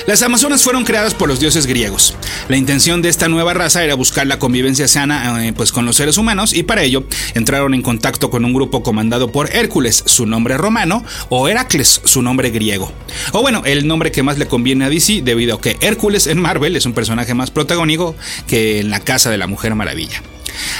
Las 0.05 0.21
Amazonas 0.21 0.63
fueron 0.63 0.83
creadas 0.83 0.96
por 0.97 1.29
los 1.29 1.39
dioses 1.39 1.67
griegos. 1.67 2.15
La 2.49 2.57
intención 2.57 3.03
de 3.03 3.09
esta 3.09 3.27
nueva 3.27 3.53
raza 3.53 3.83
era 3.83 3.93
buscar 3.93 4.25
la 4.25 4.39
convivencia 4.39 4.87
sana 4.87 5.45
eh, 5.45 5.53
pues 5.53 5.71
con 5.71 5.85
los 5.85 5.95
seres 5.95 6.17
humanos 6.17 6.53
y 6.53 6.63
para 6.63 6.81
ello 6.81 7.03
entraron 7.35 7.75
en 7.75 7.83
contacto 7.83 8.31
con 8.31 8.43
un 8.43 8.53
grupo 8.53 8.81
comandado 8.81 9.31
por 9.31 9.55
Hércules, 9.55 10.01
su 10.07 10.25
nombre 10.25 10.57
romano, 10.57 11.05
o 11.29 11.47
Heracles, 11.47 12.01
su 12.03 12.23
nombre 12.23 12.49
griego. 12.49 12.91
O 13.31 13.43
bueno, 13.43 13.61
el 13.65 13.87
nombre 13.87 14.11
que 14.11 14.23
más 14.23 14.39
le 14.39 14.47
conviene 14.47 14.85
a 14.85 14.89
DC 14.89 15.21
debido 15.21 15.55
a 15.55 15.61
que 15.61 15.77
Hércules 15.81 16.25
en 16.25 16.41
Marvel 16.41 16.75
es 16.75 16.87
un 16.87 16.93
personaje 16.93 17.35
más 17.35 17.51
protagónico 17.51 18.15
que 18.47 18.79
en 18.79 18.89
la 18.89 18.99
casa 18.99 19.29
de 19.29 19.37
la 19.37 19.45
Mujer 19.45 19.75
Maravilla. 19.75 20.23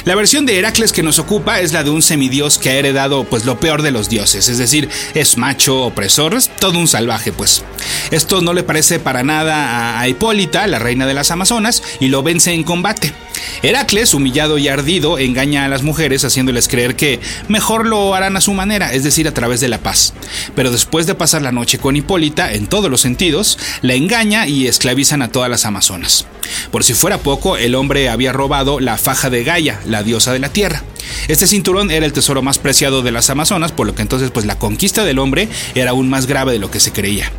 La 0.05 0.15
versión 0.15 0.45
de 0.45 0.57
Heracles 0.57 0.91
que 0.91 1.03
nos 1.03 1.19
ocupa 1.19 1.59
es 1.59 1.73
la 1.73 1.83
de 1.83 1.89
un 1.89 2.01
semidios 2.01 2.57
que 2.57 2.69
ha 2.69 2.75
heredado 2.75 3.23
pues 3.23 3.45
lo 3.45 3.59
peor 3.59 3.81
de 3.81 3.91
los 3.91 4.09
dioses, 4.09 4.49
es 4.49 4.57
decir, 4.57 4.89
es 5.13 5.37
macho, 5.37 5.83
opresor, 5.83 6.33
es 6.35 6.49
todo 6.59 6.79
un 6.79 6.87
salvaje 6.87 7.31
pues. 7.31 7.63
Esto 8.11 8.41
no 8.41 8.53
le 8.53 8.63
parece 8.63 8.99
para 8.99 9.23
nada 9.23 9.99
a 9.99 10.07
Hipólita, 10.07 10.67
la 10.67 10.79
reina 10.79 11.05
de 11.05 11.13
las 11.13 11.31
Amazonas, 11.31 11.83
y 11.99 12.07
lo 12.07 12.23
vence 12.23 12.53
en 12.53 12.63
combate. 12.63 13.13
Heracles, 13.61 14.13
humillado 14.13 14.57
y 14.57 14.67
ardido, 14.67 15.19
engaña 15.19 15.65
a 15.65 15.67
las 15.67 15.83
mujeres 15.83 16.23
haciéndoles 16.23 16.67
creer 16.67 16.95
que 16.95 17.19
mejor 17.47 17.85
lo 17.85 18.13
harán 18.13 18.37
a 18.37 18.41
su 18.41 18.53
manera, 18.53 18.93
es 18.93 19.03
decir, 19.03 19.27
a 19.27 19.33
través 19.33 19.59
de 19.59 19.67
la 19.67 19.79
paz. 19.79 20.13
Pero 20.55 20.71
después 20.71 21.07
de 21.07 21.15
pasar 21.15 21.41
la 21.41 21.51
noche 21.51 21.77
con 21.77 21.95
Hipólita, 21.95 22.53
en 22.53 22.67
todos 22.67 22.89
los 22.89 23.01
sentidos, 23.01 23.57
la 23.81 23.93
engaña 23.93 24.47
y 24.47 24.67
esclavizan 24.67 25.21
a 25.21 25.31
todas 25.31 25.49
las 25.49 25.65
Amazonas. 25.65 26.25
Por 26.71 26.83
si 26.83 26.93
fuera 26.93 27.17
poco, 27.17 27.57
el 27.57 27.75
hombre 27.75 28.09
había 28.09 28.31
robado 28.31 28.79
la 28.79 28.97
faja 28.97 29.29
de 29.29 29.43
Gaia, 29.43 29.66
la 29.85 30.03
diosa 30.03 30.33
de 30.33 30.39
la 30.39 30.49
tierra. 30.49 30.83
Este 31.27 31.47
cinturón 31.47 31.91
era 31.91 32.05
el 32.05 32.13
tesoro 32.13 32.41
más 32.41 32.59
preciado 32.59 33.01
de 33.01 33.11
las 33.11 33.29
Amazonas, 33.29 33.71
por 33.71 33.87
lo 33.87 33.95
que 33.95 34.01
entonces 34.01 34.31
pues 34.31 34.45
la 34.45 34.59
conquista 34.59 35.05
del 35.05 35.19
hombre 35.19 35.49
era 35.75 35.91
aún 35.91 36.09
más 36.09 36.27
grave 36.27 36.53
de 36.53 36.59
lo 36.59 36.71
que 36.71 36.79
se 36.79 36.91
creía. 36.91 37.31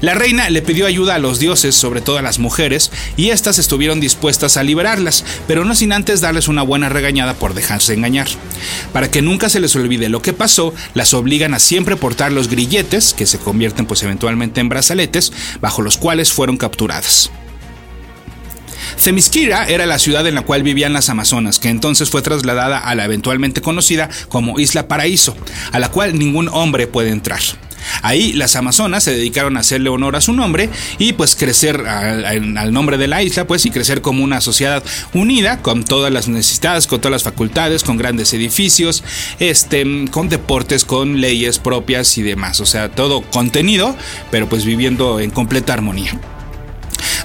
La 0.00 0.14
reina 0.14 0.50
le 0.50 0.62
pidió 0.62 0.86
ayuda 0.86 1.14
a 1.14 1.18
los 1.18 1.38
dioses, 1.38 1.74
sobre 1.74 2.00
todo 2.00 2.18
a 2.18 2.22
las 2.22 2.38
mujeres, 2.38 2.90
y 3.16 3.30
éstas 3.30 3.58
estuvieron 3.58 4.00
dispuestas 4.00 4.56
a 4.56 4.62
liberarlas, 4.62 5.24
pero 5.46 5.64
no 5.64 5.74
sin 5.74 5.92
antes 5.92 6.20
darles 6.20 6.48
una 6.48 6.62
buena 6.62 6.88
regañada 6.88 7.34
por 7.34 7.54
dejarse 7.54 7.94
engañar. 7.94 8.28
Para 8.92 9.10
que 9.10 9.22
nunca 9.22 9.48
se 9.48 9.60
les 9.60 9.76
olvide 9.76 10.08
lo 10.08 10.22
que 10.22 10.32
pasó, 10.32 10.74
las 10.94 11.14
obligan 11.14 11.54
a 11.54 11.58
siempre 11.58 11.96
portar 11.96 12.32
los 12.32 12.48
grilletes, 12.48 13.14
que 13.14 13.26
se 13.26 13.38
convierten 13.38 13.86
pues 13.86 14.02
eventualmente 14.02 14.60
en 14.60 14.68
brazaletes, 14.68 15.32
bajo 15.60 15.82
los 15.82 15.96
cuales 15.96 16.32
fueron 16.32 16.56
capturadas. 16.56 17.30
Themyscira 19.06 19.66
era 19.68 19.86
la 19.86 20.00
ciudad 20.00 20.26
en 20.26 20.34
la 20.34 20.42
cual 20.42 20.64
vivían 20.64 20.92
las 20.92 21.10
Amazonas, 21.10 21.60
que 21.60 21.68
entonces 21.68 22.10
fue 22.10 22.22
trasladada 22.22 22.78
a 22.78 22.92
la 22.96 23.04
eventualmente 23.04 23.60
conocida 23.60 24.10
como 24.28 24.58
Isla 24.58 24.88
Paraíso, 24.88 25.36
a 25.70 25.78
la 25.78 25.92
cual 25.92 26.18
ningún 26.18 26.48
hombre 26.48 26.88
puede 26.88 27.10
entrar. 27.10 27.38
Ahí 28.02 28.32
las 28.32 28.56
Amazonas 28.56 29.04
se 29.04 29.12
dedicaron 29.12 29.56
a 29.56 29.60
hacerle 29.60 29.90
honor 29.90 30.16
a 30.16 30.20
su 30.20 30.32
nombre 30.32 30.70
y 30.98 31.12
pues 31.12 31.36
crecer 31.36 31.86
al, 31.86 32.72
nombre 32.72 32.98
de 32.98 33.06
la 33.06 33.22
isla, 33.22 33.46
pues 33.46 33.64
y 33.64 33.70
crecer 33.70 34.02
como 34.02 34.24
una 34.24 34.40
sociedad 34.40 34.82
unida 35.14 35.62
con 35.62 35.84
todas 35.84 36.12
las 36.12 36.26
necesidades, 36.26 36.88
con 36.88 37.00
todas 37.00 37.12
las 37.12 37.22
facultades, 37.22 37.84
con 37.84 37.98
grandes 37.98 38.34
edificios, 38.34 39.04
este, 39.38 39.84
con 40.10 40.28
deportes, 40.28 40.84
con 40.84 41.20
leyes 41.20 41.60
propias 41.60 42.18
y 42.18 42.22
demás. 42.22 42.60
O 42.60 42.66
sea, 42.66 42.90
todo 42.90 43.22
contenido, 43.22 43.94
pero 44.32 44.48
pues 44.48 44.64
viviendo 44.64 45.20
en 45.20 45.30
completa 45.30 45.74
armonía. 45.74 46.20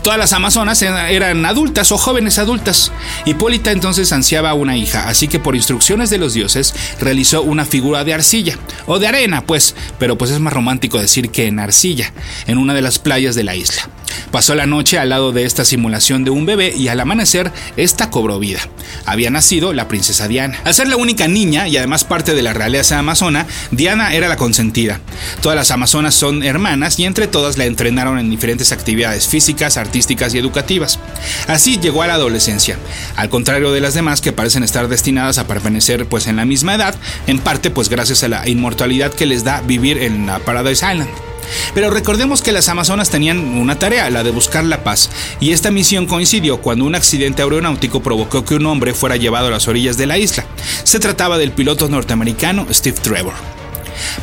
Todas 0.03 0.17
las 0.17 0.33
amazonas 0.33 0.81
eran 0.81 1.45
adultas 1.45 1.91
o 1.91 1.97
jóvenes 1.97 2.39
adultas. 2.39 2.91
Hipólita 3.25 3.71
entonces 3.71 4.11
ansiaba 4.11 4.53
una 4.55 4.75
hija, 4.75 5.07
así 5.07 5.27
que 5.27 5.39
por 5.39 5.55
instrucciones 5.55 6.09
de 6.09 6.17
los 6.17 6.33
dioses 6.33 6.73
realizó 6.99 7.43
una 7.43 7.65
figura 7.65 8.03
de 8.03 8.13
arcilla, 8.13 8.57
o 8.87 8.97
de 8.97 9.07
arena 9.07 9.41
pues, 9.45 9.75
pero 9.99 10.17
pues 10.17 10.31
es 10.31 10.39
más 10.39 10.53
romántico 10.53 10.99
decir 10.99 11.29
que 11.29 11.45
en 11.45 11.59
arcilla, 11.59 12.11
en 12.47 12.57
una 12.57 12.73
de 12.73 12.81
las 12.81 12.97
playas 12.97 13.35
de 13.35 13.43
la 13.43 13.55
isla. 13.55 13.89
Pasó 14.31 14.55
la 14.55 14.65
noche 14.65 14.97
al 14.97 15.09
lado 15.09 15.31
de 15.31 15.45
esta 15.45 15.65
simulación 15.65 16.23
de 16.23 16.31
un 16.31 16.45
bebé 16.45 16.73
y 16.75 16.87
al 16.87 16.99
amanecer, 16.99 17.51
esta 17.77 18.09
cobró 18.09 18.39
vida. 18.39 18.59
Había 19.05 19.29
nacido 19.29 19.73
la 19.73 19.87
princesa 19.87 20.27
Diana. 20.27 20.59
Al 20.63 20.73
ser 20.73 20.87
la 20.87 20.97
única 20.97 21.27
niña 21.27 21.67
y 21.67 21.77
además 21.77 22.03
parte 22.03 22.33
de 22.33 22.41
la 22.41 22.53
realeza 22.53 22.99
amazona, 22.99 23.45
Diana 23.71 24.13
era 24.13 24.27
la 24.27 24.37
consentida. 24.37 24.99
Todas 25.41 25.55
las 25.55 25.71
amazonas 25.71 26.15
son 26.15 26.43
hermanas 26.43 26.99
y 26.99 27.05
entre 27.05 27.27
todas 27.27 27.57
la 27.57 27.65
entrenaron 27.65 28.19
en 28.19 28.29
diferentes 28.29 28.71
actividades 28.71 29.27
físicas, 29.27 29.77
artísticas 29.77 30.33
y 30.33 30.39
educativas. 30.39 30.99
Así 31.47 31.79
llegó 31.79 32.03
a 32.03 32.07
la 32.07 32.15
adolescencia, 32.15 32.77
al 33.15 33.29
contrario 33.29 33.71
de 33.71 33.81
las 33.81 33.93
demás 33.93 34.21
que 34.21 34.33
parecen 34.33 34.63
estar 34.63 34.87
destinadas 34.87 35.37
a 35.37 35.47
permanecer 35.47 36.05
pues 36.05 36.27
en 36.27 36.35
la 36.37 36.45
misma 36.45 36.75
edad, 36.75 36.95
en 37.27 37.39
parte 37.39 37.71
pues 37.71 37.89
gracias 37.89 38.23
a 38.23 38.27
la 38.29 38.47
inmortalidad 38.47 39.13
que 39.13 39.25
les 39.25 39.43
da 39.43 39.61
vivir 39.61 39.97
en 39.97 40.25
la 40.25 40.39
Paradise 40.39 40.85
Island. 40.91 41.30
Pero 41.73 41.89
recordemos 41.89 42.41
que 42.41 42.51
las 42.51 42.69
Amazonas 42.69 43.09
tenían 43.09 43.39
una 43.39 43.79
tarea, 43.79 44.09
la 44.09 44.23
de 44.23 44.31
buscar 44.31 44.63
la 44.63 44.83
paz, 44.83 45.09
y 45.39 45.51
esta 45.51 45.71
misión 45.71 46.05
coincidió 46.05 46.61
cuando 46.61 46.85
un 46.85 46.95
accidente 46.95 47.41
aeronáutico 47.41 48.01
provocó 48.01 48.45
que 48.45 48.55
un 48.55 48.65
hombre 48.65 48.93
fuera 48.93 49.15
llevado 49.15 49.47
a 49.47 49.51
las 49.51 49.67
orillas 49.67 49.97
de 49.97 50.07
la 50.07 50.17
isla. 50.17 50.45
Se 50.83 50.99
trataba 50.99 51.37
del 51.37 51.51
piloto 51.51 51.87
norteamericano 51.89 52.67
Steve 52.71 52.97
Trevor. 53.01 53.33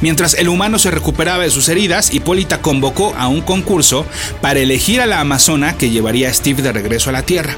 Mientras 0.00 0.35
el 0.35 0.48
humano 0.48 0.78
se 0.78 0.90
recuperaba 0.90 1.44
de 1.44 1.50
sus 1.50 1.68
heridas, 1.68 2.12
Hipólita 2.12 2.61
convocó 2.61 3.14
a 3.16 3.28
un 3.28 3.40
concurso 3.40 4.07
para 4.40 4.61
elegir 4.61 5.00
a 5.00 5.07
la 5.07 5.20
amazona 5.20 5.76
que 5.76 5.90
llevaría 5.90 6.28
a 6.28 6.35
Steve 6.35 6.62
de 6.62 6.72
regreso 6.72 7.11
a 7.11 7.12
la 7.12 7.22
Tierra. 7.22 7.57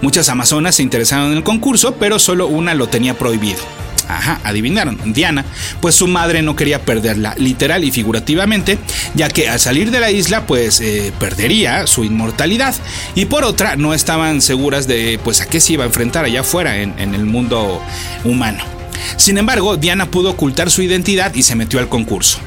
Muchas 0.00 0.28
amazonas 0.28 0.76
se 0.76 0.82
interesaron 0.82 1.30
en 1.30 1.38
el 1.38 1.44
concurso, 1.44 1.94
pero 1.98 2.18
solo 2.18 2.46
una 2.46 2.74
lo 2.74 2.88
tenía 2.88 3.14
prohibido. 3.14 3.60
Ajá, 4.08 4.40
adivinaron, 4.44 4.98
Diana, 5.12 5.44
pues 5.80 5.94
su 5.94 6.06
madre 6.06 6.42
no 6.42 6.56
quería 6.56 6.82
perderla, 6.82 7.34
literal 7.38 7.84
y 7.84 7.90
figurativamente, 7.90 8.78
ya 9.14 9.28
que 9.28 9.48
al 9.48 9.60
salir 9.60 9.90
de 9.90 10.00
la 10.00 10.10
isla, 10.10 10.46
pues 10.46 10.80
eh, 10.80 11.12
perdería 11.18 11.86
su 11.86 12.04
inmortalidad. 12.04 12.74
Y 13.14 13.26
por 13.26 13.44
otra, 13.44 13.76
no 13.76 13.94
estaban 13.94 14.40
seguras 14.40 14.86
de 14.86 15.20
pues 15.22 15.40
a 15.40 15.46
qué 15.46 15.60
se 15.60 15.74
iba 15.74 15.84
a 15.84 15.86
enfrentar 15.86 16.24
allá 16.24 16.40
afuera 16.40 16.82
en, 16.82 16.94
en 16.98 17.14
el 17.14 17.24
mundo 17.24 17.82
humano. 18.24 18.64
Sin 19.16 19.38
embargo, 19.38 19.76
Diana 19.76 20.10
pudo 20.10 20.30
ocultar 20.30 20.70
su 20.70 20.82
identidad 20.82 21.34
y 21.34 21.42
se 21.42 21.54
metió 21.54 21.80
al 21.80 21.88
concurso. 21.88 22.38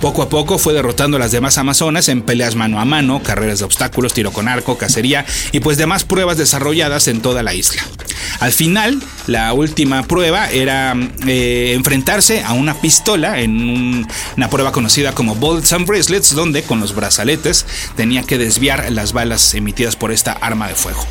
Poco 0.00 0.22
a 0.22 0.28
poco 0.28 0.58
fue 0.58 0.72
derrotando 0.72 1.16
a 1.16 1.20
las 1.20 1.32
demás 1.32 1.58
amazonas 1.58 2.08
en 2.08 2.22
peleas 2.22 2.54
mano 2.54 2.80
a 2.80 2.84
mano, 2.84 3.22
carreras 3.22 3.58
de 3.58 3.64
obstáculos, 3.64 4.14
tiro 4.14 4.32
con 4.32 4.48
arco, 4.48 4.78
cacería 4.78 5.24
y 5.52 5.60
pues 5.60 5.76
demás 5.76 6.04
pruebas 6.04 6.38
desarrolladas 6.38 7.08
en 7.08 7.20
toda 7.20 7.42
la 7.42 7.54
isla. 7.54 7.82
Al 8.40 8.52
final, 8.52 9.02
la 9.26 9.52
última 9.52 10.02
prueba 10.02 10.50
era 10.50 10.94
eh, 11.26 11.72
enfrentarse 11.74 12.42
a 12.42 12.52
una 12.52 12.74
pistola 12.74 13.40
en 13.40 14.06
una 14.36 14.50
prueba 14.50 14.72
conocida 14.72 15.12
como 15.12 15.34
Bolts 15.34 15.72
and 15.72 15.86
Bracelets, 15.86 16.34
donde 16.34 16.62
con 16.62 16.80
los 16.80 16.94
brazaletes 16.94 17.66
tenía 17.96 18.22
que 18.22 18.38
desviar 18.38 18.90
las 18.92 19.12
balas 19.12 19.54
emitidas 19.54 19.96
por 19.96 20.12
esta 20.12 20.32
arma 20.32 20.68
de 20.68 20.74
fuego. 20.74 21.04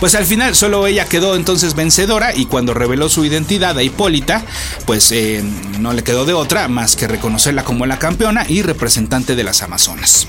Pues 0.00 0.14
al 0.14 0.26
final 0.26 0.54
solo 0.54 0.86
ella 0.86 1.06
quedó 1.06 1.36
entonces 1.36 1.74
vencedora 1.74 2.34
y 2.34 2.46
cuando 2.46 2.74
reveló 2.74 3.08
su 3.08 3.24
identidad 3.24 3.76
a 3.76 3.82
Hipólita, 3.82 4.44
pues 4.86 5.10
eh, 5.12 5.42
no 5.78 5.92
le 5.92 6.04
quedó 6.04 6.24
de 6.24 6.34
otra 6.34 6.68
más 6.68 6.96
que 6.96 7.06
reconocerla 7.06 7.64
como 7.64 7.86
la 7.86 7.98
campeona 7.98 8.44
y 8.48 8.62
representante 8.62 9.34
de 9.34 9.44
las 9.44 9.62
Amazonas. 9.62 10.26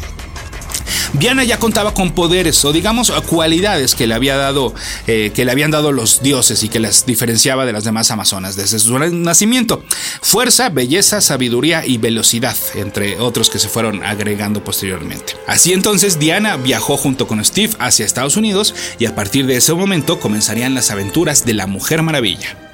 Diana 1.14 1.44
ya 1.44 1.60
contaba 1.60 1.94
con 1.94 2.12
poderes 2.12 2.64
o 2.66 2.74
digamos 2.74 3.12
cualidades 3.28 3.96
que 3.96 4.08
le 4.08 4.14
había 4.14 4.38
dado, 4.38 4.74
eh, 5.08 5.32
que 5.34 5.46
le 5.46 5.52
habían 5.52 5.72
dado 5.72 5.92
los 5.92 6.22
dioses 6.22 6.64
y 6.64 6.70
que 6.70 6.80
las 6.80 7.06
diferenciaba 7.06 7.66
de 7.66 7.74
las 7.74 7.84
demás 7.84 8.12
amazonas 8.12 8.56
desde 8.56 8.80
su 8.80 8.98
nacimiento. 8.98 9.84
Fuerza, 10.22 10.70
belleza, 10.70 11.22
sabiduría 11.22 11.86
y 11.86 11.98
velocidad, 11.98 12.56
entre 12.76 13.20
otros 13.20 13.50
que 13.50 13.60
se 13.60 13.70
fueron 13.70 14.04
agregando 14.04 14.64
posteriormente. 14.64 15.34
Así 15.48 15.74
entonces 15.74 16.20
Diana 16.20 16.58
viajó 16.58 16.98
junto 16.98 17.28
con 17.28 17.44
Steve 17.44 17.74
hacia 17.80 18.06
Estados 18.06 18.38
Unidos 18.38 18.74
y 19.00 19.06
a 19.06 19.16
partir 19.16 19.46
de 19.46 19.58
ese 19.58 19.74
momento 19.74 20.20
comenzarían 20.20 20.74
las 20.74 20.92
aventuras 20.92 21.46
de 21.46 21.54
la 21.54 21.68
Mujer 21.68 22.02
Maravilla. 22.02 22.67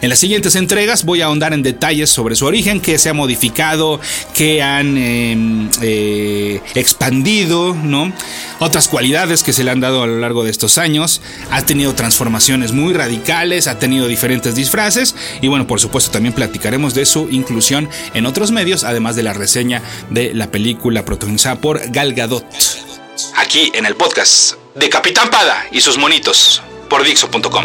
En 0.00 0.08
las 0.08 0.18
siguientes 0.18 0.56
entregas 0.56 1.04
voy 1.04 1.20
a 1.22 1.26
ahondar 1.26 1.52
en 1.52 1.62
detalles 1.62 2.10
sobre 2.10 2.36
su 2.36 2.46
origen, 2.46 2.80
que 2.80 2.98
se 2.98 3.08
ha 3.08 3.14
modificado, 3.14 4.00
que 4.34 4.62
han 4.62 4.96
em, 4.96 5.70
eh, 5.80 6.60
expandido, 6.74 7.74
¿no? 7.74 8.12
Otras 8.58 8.88
cualidades 8.88 9.42
que 9.42 9.52
se 9.52 9.64
le 9.64 9.70
han 9.70 9.80
dado 9.80 10.02
a 10.02 10.06
lo 10.06 10.18
largo 10.18 10.44
de 10.44 10.50
estos 10.50 10.78
años. 10.78 11.20
Ha 11.50 11.62
tenido 11.62 11.94
transformaciones 11.94 12.72
muy 12.72 12.92
radicales, 12.92 13.66
ha 13.66 13.78
tenido 13.78 14.06
diferentes 14.06 14.54
disfraces 14.54 15.14
y 15.40 15.48
bueno, 15.48 15.66
por 15.66 15.80
supuesto 15.80 16.10
también 16.10 16.34
platicaremos 16.34 16.94
de 16.94 17.06
su 17.06 17.28
inclusión 17.30 17.88
en 18.14 18.26
otros 18.26 18.50
medios, 18.50 18.84
además 18.84 19.16
de 19.16 19.22
la 19.22 19.32
reseña 19.32 19.82
de 20.10 20.34
la 20.34 20.50
película 20.50 21.04
protagonizada 21.04 21.56
por 21.56 21.80
Gal 21.90 22.14
Gadot. 22.14 22.44
Aquí 23.36 23.70
en 23.74 23.86
el 23.86 23.96
podcast 23.96 24.54
de 24.74 24.88
Capitán 24.88 25.30
Pada 25.30 25.66
y 25.70 25.80
sus 25.80 25.98
monitos 25.98 26.62
por 26.88 27.04
Dixo.com. 27.04 27.64